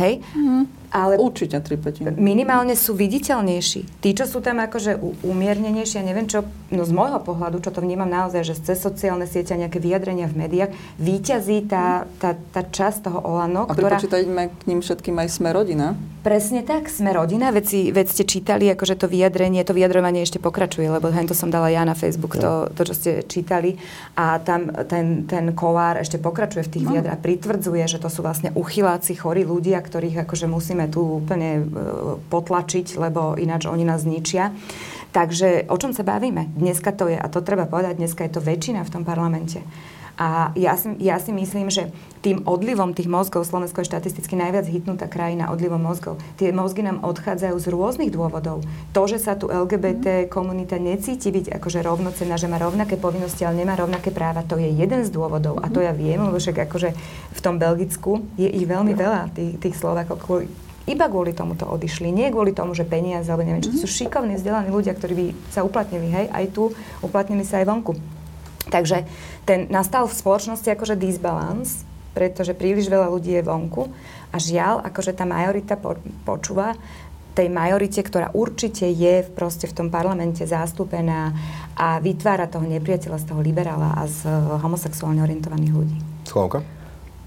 [0.01, 0.25] Hej?
[0.33, 0.65] Mm.
[0.95, 2.15] Ale Určite tri petiny.
[2.15, 3.99] Minimálne sú viditeľnejší.
[3.99, 4.95] Tí, čo sú tam akože
[5.27, 9.27] umiernenejší, ja neviem čo, no z môjho pohľadu, čo to vnímam naozaj, že cez sociálne
[9.27, 13.99] siete a nejaké vyjadrenia v médiách, výťazí tá, tá, tá časť toho Olano, a ktorá...
[13.99, 15.99] A k ním všetkým aj Sme rodina.
[16.23, 20.39] Presne tak, Sme rodina, veď, si, veď ste čítali, akože to vyjadrenie, to vyjadrovanie ešte
[20.39, 23.75] pokračuje, lebo to som dala ja na Facebook, to, to čo ste čítali.
[24.15, 26.89] A tam ten, ten kolár ešte pokračuje v tých no.
[26.95, 31.63] vyjadrách, pritvrdzuje, že to sú vlastne uchyláci, chorí ľudia, ktorých akože musíme tu úplne e,
[32.29, 34.51] potlačiť, lebo ináč oni nás zničia.
[35.15, 36.51] Takže o čom sa bavíme?
[36.59, 39.63] Dneska to je, a to treba povedať, dneska je to väčšina v tom parlamente.
[40.15, 41.91] A ja si, ja si myslím, že
[42.23, 47.03] tým odlivom tých mozgov, Slovensko je štatisticky najviac hitnutá krajina odlivom mozgov, tie mozgy nám
[47.03, 48.63] odchádzajú z rôznych dôvodov.
[48.95, 53.59] To, že sa tu LGBT komunita necíti byť akože rovnocená, že má rovnaké povinnosti, ale
[53.59, 55.59] nemá rovnaké práva, to je jeden z dôvodov.
[55.59, 56.95] A to ja viem, lebo však akože
[57.35, 60.23] v tom Belgicku je ich veľmi veľa, tých, tých Slovákov,
[60.85, 62.13] iba kvôli tomu to odišli.
[62.13, 63.85] Nie kvôli tomu, že peniaze, alebo neviem, čo mm-hmm.
[63.85, 66.69] sú šikovní, vzdelaní ľudia, ktorí by sa uplatnili, hej, aj tu,
[67.01, 67.93] uplatnili sa aj vonku.
[68.69, 69.05] Takže
[69.45, 71.85] ten nastal v spoločnosti akože disbalans,
[72.17, 73.91] pretože príliš veľa ľudí je vonku
[74.31, 76.73] a žiaľ, akože tá majorita po, počúva
[77.35, 81.35] tej majorite, ktorá určite je v, proste v tom parlamente zastúpená
[81.75, 84.23] a vytvára toho nepriateľa z toho liberála a z
[84.63, 85.97] homosexuálne orientovaných ľudí.
[86.23, 86.63] Slovka?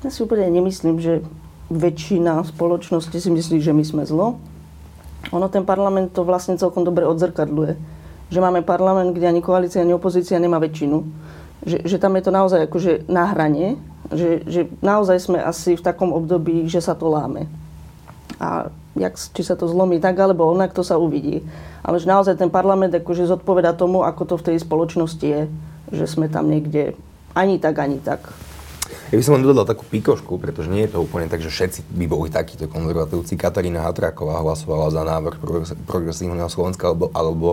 [0.01, 1.21] Ja si úplne nemyslím, že
[1.69, 4.41] väčšina spoločnosti si myslí, že my sme zlo.
[5.33, 7.77] Ono ten parlament to vlastne celkom dobre odzrkadluje.
[8.29, 11.05] Že máme parlament, kde ani koalícia, ani opozícia nemá väčšinu.
[11.65, 13.77] Že, že tam je to naozaj akože na hrane.
[14.09, 17.45] Že, že naozaj sme asi v takom období, že sa to láme.
[18.41, 21.45] A jak, či sa to zlomí tak alebo onak, to sa uvidí.
[21.85, 25.43] Ale že naozaj ten parlament akože zodpoveda tomu, ako to v tej spoločnosti je.
[25.93, 26.97] Že sme tam niekde
[27.37, 28.25] ani tak, ani tak.
[29.09, 31.81] Ja by som len dodal takú pikošku, pretože nie je to úplne tak, že všetci
[31.97, 33.41] by boli takíto konzervatívci.
[33.41, 35.41] Katarína Hatráková hlasovala za návrh
[35.89, 37.51] progresívneho Slovenska alebo, alebo,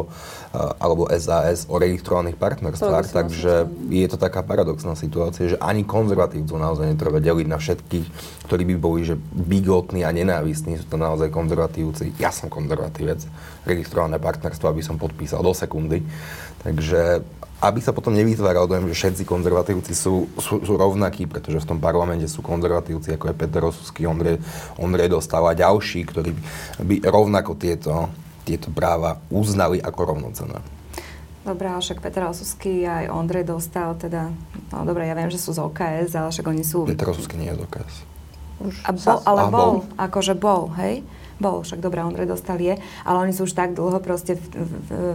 [0.80, 6.92] alebo SAS o registrovaných partnerstvách, takže je to taká paradoxná situácia, že ani konzervatívcov naozaj
[6.92, 8.08] netreba deliť na všetkých,
[8.52, 12.20] ktorí by boli že bigotní a nenávistní, sú to naozaj konzervatívci.
[12.20, 13.24] Ja som konzervatívec,
[13.64, 16.04] registrované partnerstvo by som podpísal do sekundy.
[16.66, 17.22] Takže
[17.64, 21.80] aby sa potom nevytváral dojem, že všetci konzervatívci sú, sú, sú rovnakí, pretože v tom
[21.80, 24.44] parlamente sú konzervatívci, ako je Peter Rosusky, Ondrej,
[24.76, 26.36] Ondrej Dostal a ďalší, ktorí
[26.84, 28.12] by rovnako tieto,
[28.44, 30.60] tieto práva uznali ako rovnocené.
[31.46, 34.34] Dobre, ale však Peter Rosusky aj Ondrej Dostal, teda,
[34.74, 36.90] no dobre, ja viem, že sú z OKS, ale však oni sú...
[36.90, 37.96] Peter Rosusky nie je z OKS.
[38.56, 41.06] Už a bol, ale a bol, bol, akože bol, hej?
[41.36, 44.70] Bol, však dobre, Ondrej dostal je, ale oni sú už tak dlho proste v, v,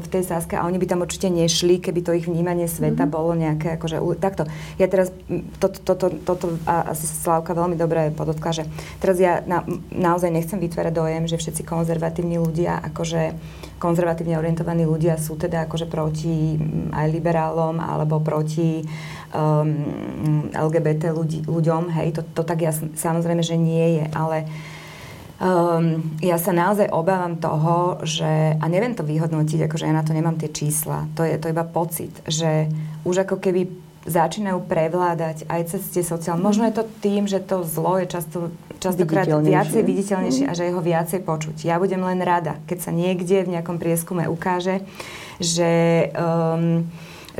[0.04, 3.14] v tej Saske a oni by tam určite nešli, keby to ich vnímanie sveta mm-hmm.
[3.14, 4.44] bolo nejaké, akože, takto.
[4.76, 5.08] Ja teraz,
[5.56, 8.64] toto, to, to, to, to, a asi Slavka veľmi dobre podotkla, že
[9.00, 13.32] teraz ja na, naozaj nechcem vytvárať dojem, že všetci konzervatívni ľudia, akože
[13.80, 16.60] konzervatívne orientovaní ľudia sú teda akože proti
[16.92, 18.84] aj liberálom alebo proti
[19.32, 24.44] um, LGBT ľudí, ľuďom, hej, to, to tak ja samozrejme, že nie je, ale
[25.40, 30.12] Um, ja sa naozaj obávam toho, že, a neviem to vyhodnotiť, akože ja na to
[30.12, 32.68] nemám tie čísla, to je to iba pocit, že
[33.08, 33.72] už ako keby
[34.04, 36.44] začínajú prevládať aj cez tie sociálne.
[36.44, 38.52] Možno je to tým, že to zlo je často,
[38.84, 41.64] častokrát viacej viditeľnejšie a že je ho viacej počuť.
[41.64, 44.84] Ja budem len rada, keď sa niekde v nejakom prieskume ukáže,
[45.40, 46.84] že um,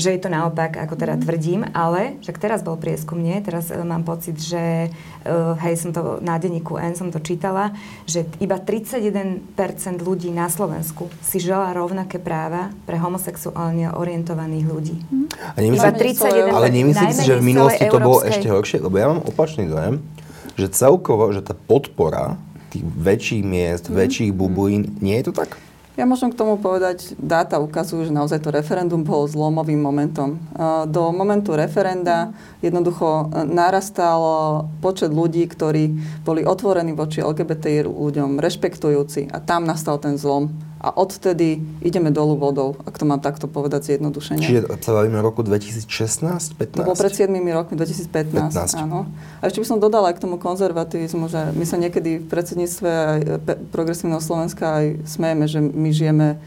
[0.01, 1.22] že je to naopak, ako teda mm.
[1.22, 3.36] tvrdím, ale však teraz bol prieskum, nie?
[3.44, 7.76] Teraz uh, mám pocit, že uh, hej, som to na denníku N som to čítala,
[8.09, 9.44] že iba 31%
[10.01, 14.96] ľudí na Slovensku si žela rovnaké práva pre homosexuálne orientovaných ľudí.
[15.12, 15.28] Mm.
[15.55, 16.57] A iba 31%.
[16.57, 18.80] Ale nemyslíte si, že v minulosti to bolo ešte horšie?
[18.80, 20.01] Lebo ja mám opačný dojem,
[20.57, 22.40] že celkovo, že tá podpora
[22.70, 23.94] tých väčších miest, mm.
[23.94, 25.59] väčších bubulín, nie je to tak?
[26.01, 30.40] Ja môžem k tomu povedať, dáta ukazujú, že naozaj to referendum bolo zlomovým momentom.
[30.88, 32.32] Do momentu referenda
[32.64, 35.92] jednoducho e, narastal počet ľudí, ktorí
[36.24, 40.70] boli otvorení voči LGBT ľuďom, rešpektujúci a tam nastal ten zlom.
[40.81, 44.41] A odtedy ideme dolu vodou, ak to mám takto povedať zjednodušene.
[44.41, 46.81] Čiže sa bavíme o roku 2016, 15?
[46.81, 48.81] To bolo pred 7 rokmi, 2015, 15.
[48.81, 49.05] áno.
[49.45, 52.89] A ešte by som dodala aj k tomu konzervativizmu, že my sa niekedy v predsedníctve
[52.89, 53.20] aj
[53.68, 56.41] progresívneho Slovenska aj smejeme, že my žijeme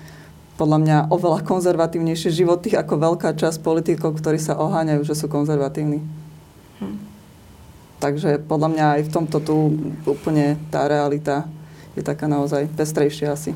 [0.58, 6.02] podľa mňa oveľa konzervatívnejšie životy ako veľká časť politikov, ktorí sa oháňajú, že sú konzervatívni.
[6.82, 6.98] Hm.
[8.02, 9.56] Takže podľa mňa aj v tomto tu
[10.10, 11.46] úplne tá realita
[11.94, 13.54] je taká naozaj pestrejšia asi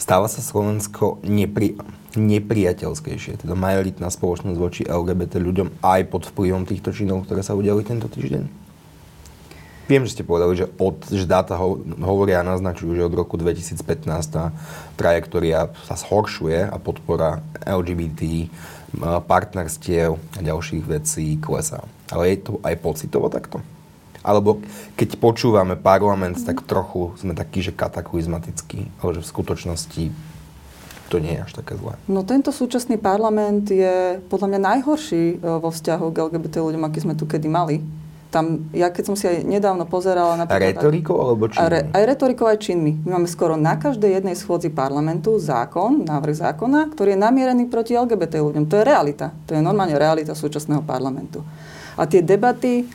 [0.00, 1.76] stáva sa Slovensko nepri,
[2.16, 7.84] nepriateľskejšie, teda majoritná spoločnosť voči LGBT ľuďom aj pod vplyvom týchto činov, ktoré sa udiali
[7.84, 8.72] tento týždeň?
[9.90, 13.34] Viem, že ste povedali, že, od, že dáta ho, hovoria a naznačujú, že od roku
[13.34, 14.54] 2015 tá
[14.94, 18.46] trajektória sa zhoršuje a podpora LGBT,
[19.26, 21.82] partnerstiev a ďalších vecí klesá.
[22.06, 23.58] Ale je to aj pocitovo takto?
[24.20, 24.60] Alebo
[25.00, 30.04] keď počúvame parlament, tak trochu sme takí, že kataklizmatickí, ale že v skutočnosti
[31.10, 31.98] to nie je až také zlé.
[32.06, 36.98] No tento súčasný parlament je podľa mňa najhorší e, vo vzťahu k LGBT ľuďom, aký
[37.02, 37.82] sme tu kedy mali.
[38.30, 40.70] Tam, ja keď som si aj nedávno pozerala napríklad...
[40.70, 41.66] A retorikou alebo činmi?
[41.66, 43.02] Re, aj retorikou, aj činmi.
[43.02, 47.98] My máme skoro na každej jednej schôdzi parlamentu zákon, návrh zákona, ktorý je namierený proti
[47.98, 48.70] LGBT ľuďom.
[48.70, 49.34] To je realita.
[49.50, 51.42] To je normálne realita súčasného parlamentu.
[51.98, 52.86] A tie debaty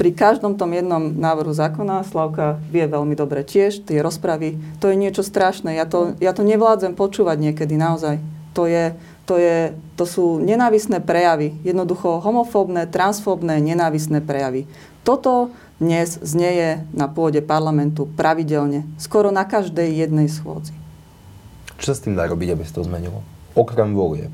[0.00, 4.96] pri každom tom jednom návrhu zákona, Slavka vie veľmi dobre tiež, tie rozpravy, to je
[4.96, 5.76] niečo strašné.
[5.76, 8.16] Ja to, ja to nevládzem počúvať niekedy, naozaj.
[8.56, 8.96] To, je,
[9.28, 11.52] to, je, to sú nenávisné prejavy.
[11.60, 14.64] Jednoducho homofóbne, transfóbne, nenávisné prejavy.
[15.04, 20.72] Toto dnes znieje na pôde parlamentu pravidelne, skoro na každej jednej schôdzi.
[21.76, 23.20] Čo sa s tým dá robiť, aby sa to zmenilo?
[23.52, 24.32] Okrem volie.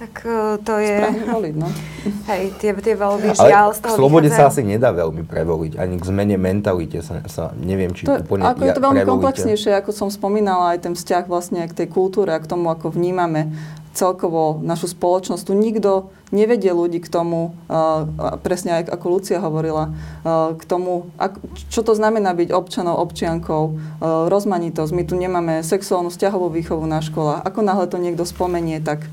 [0.00, 0.96] Tak uh, to je...
[1.28, 1.68] voliť, no.
[2.32, 4.48] Hej, tie, tie voľby žiaľ z toho k slobode vychádzajú.
[4.48, 8.48] sa asi nedá veľmi prevoliť, ani k zmene mentalite sa, sa neviem, či to, úplne
[8.48, 9.12] Ako je to veľmi prevolíte.
[9.12, 12.96] komplexnejšie, ako som spomínala, aj ten vzťah vlastne k tej kultúre a k tomu, ako
[12.96, 13.52] vnímame
[13.92, 15.50] celkovo našu spoločnosť.
[15.50, 18.08] Tu nikto nevedie ľudí k tomu, uh,
[18.40, 19.92] presne aj ako Lucia hovorila,
[20.24, 21.36] uh, k tomu, ak,
[21.68, 24.96] čo to znamená byť občanov, občiankou, uh, rozmanitosť.
[24.96, 27.44] My tu nemáme sexuálnu vzťahovú výchovu na školách.
[27.44, 29.04] Ako náhle to niekto spomenie, tak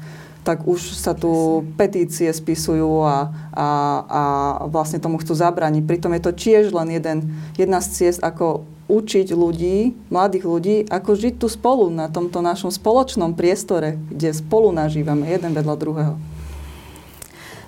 [0.48, 3.68] tak už sa tu petície spisujú a, a,
[4.08, 4.24] a
[4.72, 5.84] vlastne tomu chcú zabraniť.
[5.84, 11.12] Pritom je to tiež len jeden, jedna z ciest, ako učiť ľudí, mladých ľudí, ako
[11.20, 16.16] žiť tu spolu na tomto našom spoločnom priestore, kde spolu nažívame jeden vedľa druhého.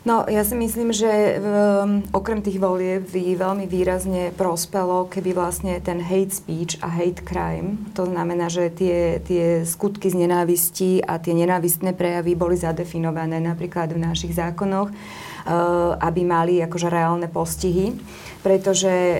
[0.09, 5.77] No, ja si myslím, že um, okrem tých volieb by veľmi výrazne prospelo, keby vlastne
[5.85, 11.21] ten hate speech a hate crime, to znamená, že tie, tie skutky z nenávistí a
[11.21, 17.93] tie nenávistné prejavy boli zadefinované napríklad v našich zákonoch, uh, aby mali akože reálne postihy
[18.39, 19.19] pretože e,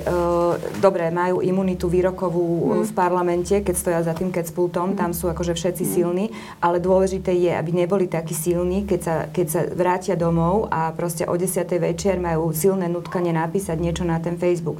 [0.80, 2.88] dobre, majú imunitu výrokovú mm.
[2.88, 4.97] v parlamente, keď stoja za tým kecpultom, mm.
[4.97, 5.91] tam sú akože všetci mm.
[5.91, 6.26] silní,
[6.63, 11.28] ale dôležité je, aby neboli takí silní, keď sa, keď sa vrátia domov a proste
[11.28, 11.67] o 10.
[11.84, 14.80] večer majú silné nutkanie napísať niečo na ten Facebook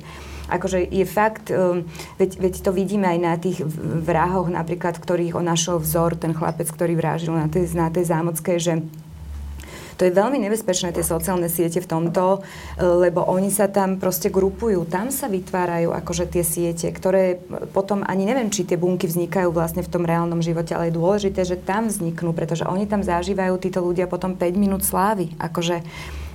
[0.50, 1.86] akože je fakt, um,
[2.18, 3.62] veď, veď to vidíme aj na tých
[4.02, 8.58] vrahoch napríklad, ktorých on našiel vzor, ten chlapec, ktorý vrážil na tej, na tej zámockej,
[8.58, 8.74] že
[10.00, 14.32] to je veľmi nebezpečné, tie sociálne siete v tomto, e, lebo oni sa tam proste
[14.32, 14.88] grupujú.
[14.88, 17.36] Tam sa vytvárajú akože tie siete, ktoré
[17.76, 21.44] potom ani neviem, či tie bunky vznikajú vlastne v tom reálnom živote, ale je dôležité,
[21.44, 25.36] že tam vzniknú, pretože oni tam zažívajú títo ľudia potom 5 minút slávy.
[25.36, 25.84] Akože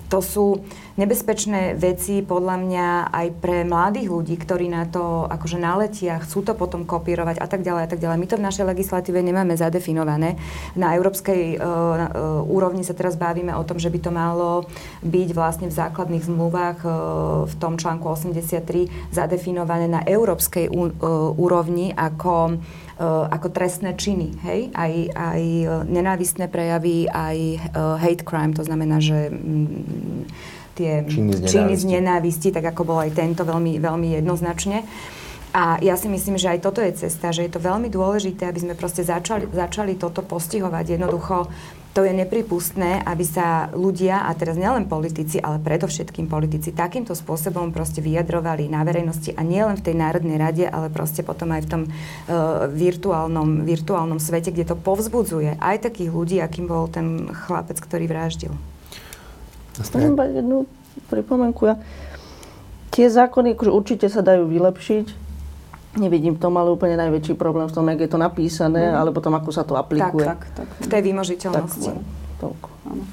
[0.08, 0.46] to sú
[0.94, 6.52] nebezpečné veci podľa mňa aj pre mladých ľudí, ktorí na to akože naletia, chcú to
[6.54, 8.20] potom kopírovať a tak ďalej a tak ďalej.
[8.22, 10.38] My to v našej legislatíve nemáme zadefinované.
[10.78, 11.98] Na európskej uh, uh,
[12.46, 14.68] úrovni sa teraz bavíme o tom, že by to malo
[15.02, 16.92] byť vlastne v základných zmluvách uh,
[17.50, 20.70] v tom článku 83 zadefinované na európskej
[21.34, 22.60] úrovni ako
[23.02, 24.60] ako trestné činy, hej?
[24.70, 27.38] Aj, aj eh, nenávistné prejavy, aj
[27.74, 30.30] uh, hate crime, to znamená, že mm,
[30.78, 34.86] tie činy z, činy z nenávisti, tak ako bol aj tento veľmi, veľmi jednoznačne.
[35.54, 38.58] A ja si myslím, že aj toto je cesta, že je to veľmi dôležité, aby
[38.58, 40.98] sme proste začali, začali toto postihovať.
[40.98, 41.46] Jednoducho
[41.94, 47.70] to je nepripustné, aby sa ľudia, a teraz nielen politici, ale predovšetkým politici, takýmto spôsobom
[47.70, 51.70] proste vyjadrovali na verejnosti a nielen v tej Národnej rade, ale proste potom aj v
[51.70, 57.78] tom uh, virtuálnom, virtuálnom svete, kde to povzbudzuje aj takých ľudí, akým bol ten chlapec,
[57.78, 58.50] ktorý vraždil.
[59.94, 60.66] Mám jednu
[61.14, 61.62] pripomenku.
[61.70, 61.74] Ja.
[62.90, 65.23] Tie zákony akože určite sa dajú vylepšiť,
[65.94, 68.98] Nevidím v tom ale úplne najväčší problém v tom, jak je to napísané, mm.
[68.98, 70.26] alebo tom, ako sa to aplikuje.
[70.26, 70.68] Tak, tak, tak.
[70.82, 71.90] V tej výmožiteľnosti.
[71.94, 72.68] Tak, toľko.
[72.90, 73.04] Áno.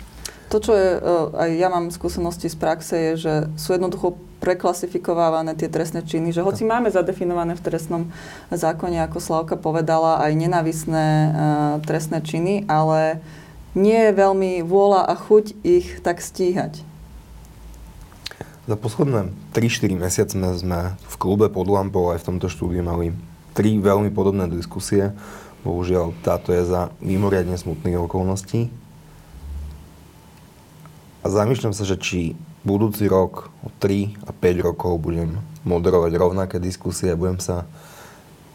[0.52, 0.90] To, čo je,
[1.32, 6.44] aj ja mám skúsenosti z praxe, je, že sú jednoducho preklasifikovávané tie trestné činy, že
[6.44, 8.04] hoci máme zadefinované v trestnom
[8.52, 11.34] zákone, ako Slavka povedala, aj nenavisné uh,
[11.86, 13.24] trestné činy, ale
[13.78, 16.84] nie je veľmi vôľa a chuť ich tak stíhať.
[18.72, 23.12] Za posledné 3-4 mesiace sme v klube pod lampou aj v tomto štúdiu mali
[23.52, 25.12] tri veľmi podobné diskusie.
[25.68, 28.72] Bohužiaľ, táto je za mimoriadne smutných okolností.
[31.20, 36.56] A zamýšľam sa, že či budúci rok, o 3 a 5 rokov budem moderovať rovnaké
[36.64, 37.68] diskusie a budem sa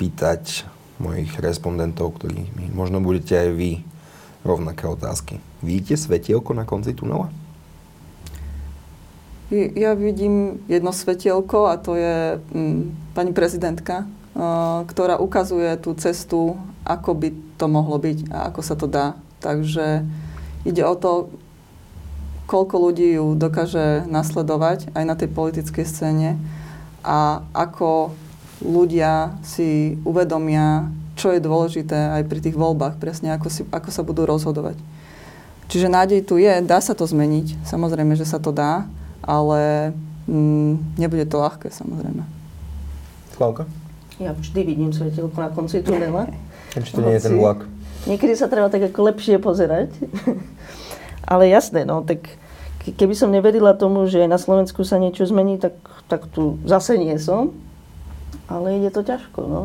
[0.01, 0.65] pýtať
[0.97, 3.85] mojich respondentov, ktorí možno budete aj vy
[4.49, 5.45] rovnaké otázky.
[5.61, 7.29] Vidíte svetielko na konci tunela?
[9.51, 16.59] Ja vidím jedno svetielko a to je mm, pani prezidentka, uh, ktorá ukazuje tú cestu,
[16.83, 19.15] ako by to mohlo byť a ako sa to dá.
[19.39, 20.03] Takže
[20.67, 21.31] ide o to,
[22.51, 26.43] koľko ľudí ju dokáže nasledovať aj na tej politickej scéne
[27.07, 28.15] a ako
[28.67, 34.03] ľudia si uvedomia, čo je dôležité aj pri tých voľbách, presne ako, si, ako sa
[34.03, 34.75] budú rozhodovať.
[35.71, 38.87] Čiže nádej tu je, dá sa to zmeniť, samozrejme, že sa to dá,
[39.27, 39.93] ale
[40.31, 42.23] mm, nebude to ľahké, samozrejme.
[43.35, 43.67] Slavka?
[44.17, 46.31] Ja vždy vidím svetelko na konci tunela.
[46.73, 47.69] Či to nie je ten vlak.
[48.09, 49.93] Niekedy sa treba tak ako lepšie pozerať.
[51.31, 52.39] Ale jasné, no, tak
[52.87, 55.75] keby som neverila tomu, že na Slovensku sa niečo zmení, tak,
[56.07, 57.51] tak tu zase nie som.
[58.47, 59.63] Ale ide to ťažko, no.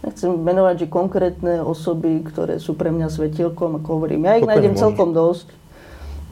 [0.00, 4.72] Nechcem menovať, že konkrétne osoby, ktoré sú pre mňa svetielkom, ako hovorím, ja ich nájdem
[4.72, 5.52] celkom dosť.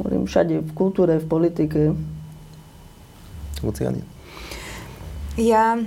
[0.00, 1.80] Hovorím všade, v kultúre, v politike.
[3.64, 4.02] Luciani.
[5.34, 5.80] Ja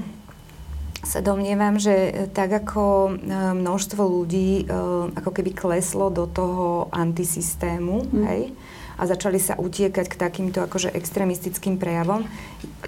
[1.07, 3.11] sa domnievam, že tak ako e,
[3.55, 4.75] množstvo ľudí e,
[5.15, 8.23] ako keby kleslo do toho antisystému, mm.
[8.27, 8.51] hej,
[8.97, 12.25] a začali sa utiekať k takýmto akože extrémistickým prejavom,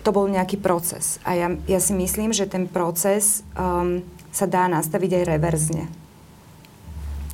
[0.01, 1.21] to bol nejaký proces.
[1.21, 4.01] A ja, ja si myslím, že ten proces um,
[4.33, 5.85] sa dá nastaviť aj reverzne.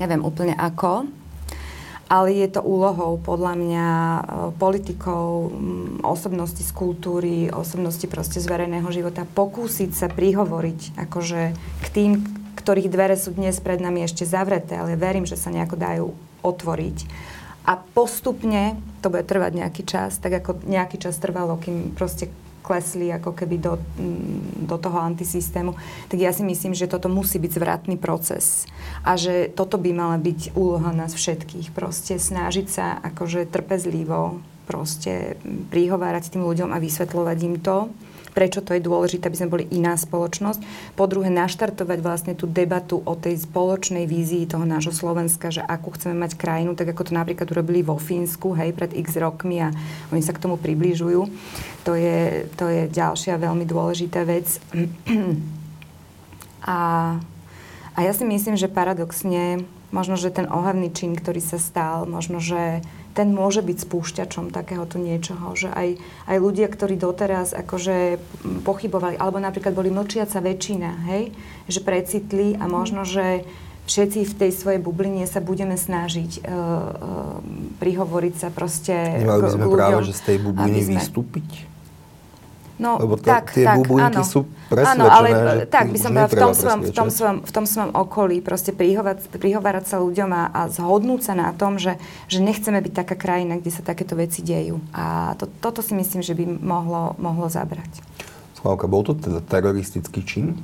[0.03, 1.08] Neviem úplne ako,
[2.06, 4.22] ale je to úlohou podľa mňa uh,
[4.62, 11.41] politikov, um, osobnosti z kultúry, osobnosti proste z verejného života pokúsiť sa prihovoriť akože
[11.82, 12.12] k tým,
[12.62, 16.08] ktorých dvere sú dnes pred nami ešte zavreté, ale verím, že sa nejako dajú
[16.45, 16.97] otvoriť.
[17.66, 22.30] A postupne, to bude trvať nejaký čas, tak ako nejaký čas trvalo, kým proste
[22.66, 25.78] klesli ako keby do, mm, do toho antisystému,
[26.09, 28.66] tak ja si myslím, že toto musí byť zvratný proces.
[29.05, 31.70] A že toto by mala byť úloha nás všetkých.
[31.78, 35.38] Proste snažiť sa akože trpezlivo proste
[35.70, 37.93] prihovárať tým ľuďom a vysvetľovať im to
[38.36, 40.92] prečo to je dôležité, aby sme boli iná spoločnosť.
[41.00, 45.96] Po druhé, naštartovať vlastne tú debatu o tej spoločnej vízii toho nášho Slovenska, že akú
[45.96, 49.72] chceme mať krajinu, tak ako to napríklad urobili vo Fínsku, hej, pred x rokmi a
[50.12, 51.32] oni sa k tomu približujú.
[51.88, 54.60] To je, to je ďalšia veľmi dôležitá vec.
[56.66, 57.14] A,
[57.94, 59.62] a ja si myslím, že paradoxne,
[59.94, 62.82] možno, že ten ohavný čin, ktorý sa stal, možno, že
[63.16, 65.95] ten môže byť spúšťačom takéhoto niečoho, že aj,
[66.28, 68.20] aj ľudia, ktorí doteraz akože
[68.68, 71.32] pochybovali, alebo napríklad boli mlčiaca väčšina, hej,
[71.72, 73.47] že precitli a možno, že
[73.88, 77.39] všetci v tej svojej bubline sa budeme snažiť uh, uh,
[77.80, 78.93] prihovoriť sa proste
[79.24, 80.91] Nemali by sme ľuďom, práve, že z tej bubliny sme...
[80.99, 81.49] vystúpiť?
[82.76, 84.28] No, Lebo tak, tie tak, bublinky áno.
[84.28, 87.38] sú presvedčené, áno, ale že tak by som povedala, v tom, svojom, v, tom svojom,
[87.47, 91.80] v tom svojom okolí proste prihovať, prihovárať sa ľuďom a, a zhodnúť sa na tom,
[91.80, 91.95] že,
[92.28, 94.84] že nechceme byť taká krajina, kde sa takéto veci dejú.
[94.91, 98.03] A to, toto si myslím, že by mohlo, mohlo zabrať.
[98.59, 100.59] Slavka, bol to teda teroristický čin?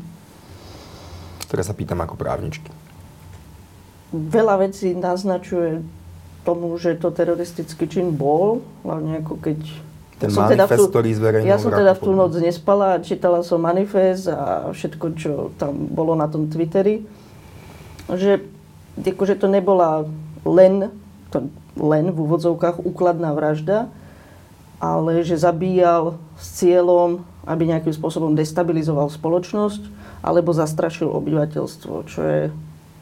[1.47, 2.67] Teraz sa pýtam ako právničky.
[4.11, 5.79] Veľa vecí naznačuje
[6.43, 9.59] tomu, že to teroristický čin bol, hlavne ako keď
[10.21, 13.41] ten som manifest, teda tú, ktorý zverejnil Ja som teda v tú noc nespala, čítala
[13.41, 17.01] som manifest a všetko, čo tam bolo na tom Twitteri.
[18.05, 18.45] Že
[19.01, 20.05] akože to nebola
[20.45, 20.93] len,
[21.33, 23.89] to, len v úvodzovkách úkladná vražda,
[24.77, 29.81] ale že zabíjal s cieľom, aby nejakým spôsobom destabilizoval spoločnosť
[30.21, 32.41] alebo zastrašil obyvateľstvo, čo je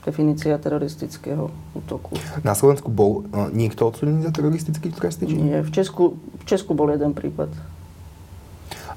[0.09, 2.17] definícia teroristického útoku.
[2.41, 5.39] Na Slovensku bol no, niekto odsudený za teroristický trestný čin?
[5.39, 7.53] Nie, v Česku, v Česku bol jeden prípad.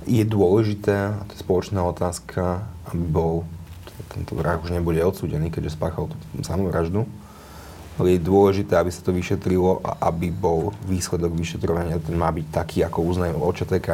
[0.09, 3.35] Je dôležité, a to je spoločná otázka, aby bol,
[4.11, 7.07] tento vrah už nebude odsudený, keďže spáchal tú samovraždu,
[8.01, 12.47] ale je dôležité, aby sa to vyšetrilo a aby bol výsledok vyšetrovania, ten má byť
[12.51, 13.89] taký, ako uznajú OČTK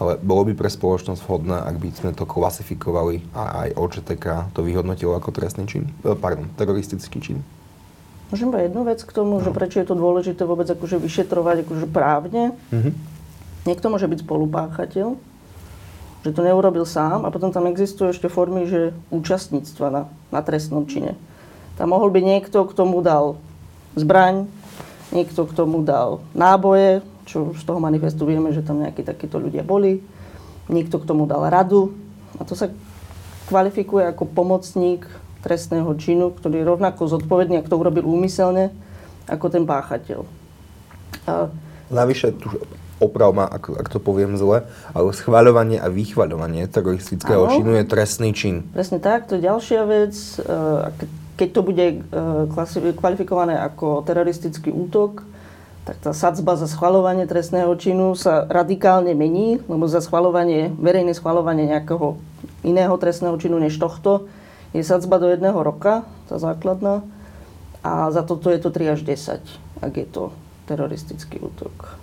[0.00, 4.64] ale bolo by pre spoločnosť vhodné, ak by sme to klasifikovali a aj OČTK to
[4.64, 7.44] vyhodnotilo ako trestný čin, eh, pardon, teroristický čin?
[8.32, 9.44] Môžem iba jednu vec k tomu, no.
[9.44, 12.54] že prečo je to dôležité vôbec akože vyšetrovať akože právne.
[12.70, 12.94] Mm-hmm.
[13.66, 15.18] Niekto môže byť spolupáchateľ,
[16.22, 20.86] že to neurobil sám a potom tam existujú ešte formy, že účastníctva na, na trestnom
[20.86, 21.18] čine.
[21.74, 23.34] Tam mohol byť niekto, kto mu dal
[23.98, 24.46] zbraň,
[25.10, 29.62] niekto, kto mu dal náboje, čo z toho manifestu vieme, že tam nejakí takíto ľudia
[29.62, 30.02] boli,
[30.66, 31.94] niekto, kto mu dal radu.
[32.38, 32.66] A to sa
[33.46, 35.06] kvalifikuje ako pomocník
[35.46, 38.74] trestného činu, ktorý je rovnako zodpovedný, ak to urobil úmyselne,
[39.30, 40.26] ako ten páchateľ.
[41.30, 41.48] A...
[41.90, 42.50] Navyše, tu
[43.00, 47.54] oprav ma, ak, ak to poviem zle, ale schváľovanie a vychvaľovanie teroristického ano.
[47.56, 48.68] činu je trestný čin.
[48.76, 50.14] Presne tak, to je ďalšia vec.
[51.40, 51.86] Keď to bude
[53.00, 55.24] kvalifikované ako teroristický útok,
[55.84, 61.66] tak tá sadzba za schvalovanie trestného činu sa radikálne mení, lebo za schvalovanie, verejné schvalovanie
[61.68, 62.20] nejakého
[62.64, 64.28] iného trestného činu než tohto
[64.76, 67.02] je sadzba do jedného roka, tá základná,
[67.80, 69.40] a za toto je to 3 až 10,
[69.80, 70.30] ak je to
[70.68, 71.99] teroristický útok.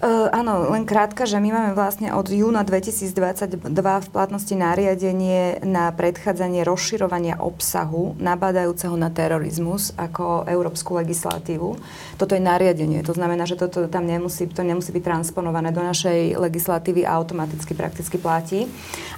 [0.00, 5.92] Uh, áno, len krátka, že my máme vlastne od júna 2022 v platnosti nariadenie na
[5.92, 11.76] predchádzanie rozširovania obsahu nabádajúceho na terorizmus ako európsku legislatívu.
[12.20, 16.36] Toto je nariadenie, to znamená, že toto tam nemusí, to nemusí byť transponované do našej
[16.36, 18.68] legislatívy a automaticky prakticky platí.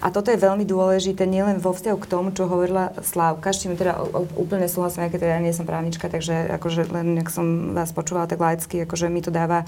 [0.03, 3.79] A toto je veľmi dôležité nielen vo vzťahu k tomu, čo hovorila Slávka, s čím
[3.79, 4.03] teda
[4.35, 8.43] úplne súhlasím, keď teda nie som právnička, takže akože len, ak som vás počúvala tak
[8.43, 9.63] laicky, akože mi to dáva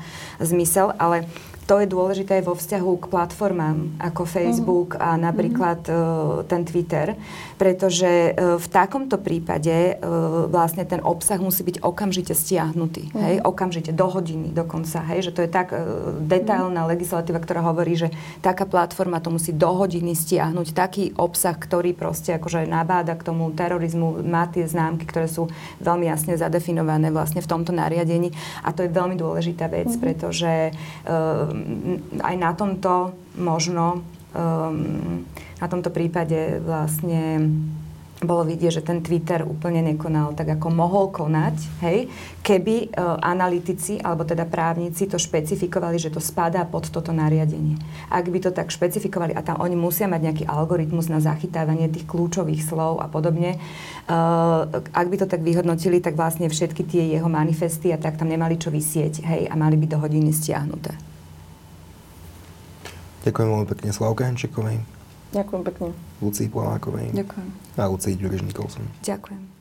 [0.45, 1.25] zmysel, ale
[1.65, 5.17] to je dôležité aj vo vzťahu k platformám ako Facebook uh-huh.
[5.17, 5.97] a napríklad uh,
[6.45, 7.17] ten Twitter,
[7.57, 13.25] pretože uh, v takomto prípade uh, vlastne ten obsah musí byť okamžite stiahnutý, uh-huh.
[13.25, 15.73] hej, okamžite, do hodiny dokonca, hej, že to je tak
[16.29, 16.93] detailná uh-huh.
[16.93, 18.09] legislatíva, ktorá hovorí, že
[18.45, 23.49] taká platforma to musí do hodiny stiahnuť, taký obsah, ktorý proste akože nabáda k tomu
[23.57, 25.49] terorizmu, má tie známky, ktoré sú
[25.81, 30.03] veľmi jasne zadefinované vlastne v tomto nariadení a to je veľmi dôležitá vec, uh-huh.
[30.05, 30.53] pretože
[32.21, 34.03] aj na tomto možno,
[34.35, 35.25] um,
[35.61, 37.51] na tomto prípade vlastne
[38.25, 42.09] bolo vidieť, že ten Twitter úplne nekonal tak, ako mohol konať, hej,
[42.41, 47.77] keby uh, analytici, alebo teda právnici to špecifikovali, že to spadá pod toto nariadenie.
[48.09, 52.09] Ak by to tak špecifikovali, a tam oni musia mať nejaký algoritmus na zachytávanie tých
[52.09, 53.61] kľúčových slov a podobne,
[54.09, 58.33] uh, ak by to tak vyhodnotili, tak vlastne všetky tie jeho manifesty a tak tam
[58.33, 61.14] nemali čo vysieť, hej, a mali by do hodiny stiahnuté.
[63.25, 64.79] Ďakujem veľmi pekne Slavke Henčikovej.
[65.33, 65.89] Ďakujem pekne.
[66.21, 67.11] Lucii Polákovej.
[67.17, 67.49] Ďakujem.
[67.81, 68.85] A Lucii Ďuriž Nikolson.
[69.03, 69.54] Ďakujem.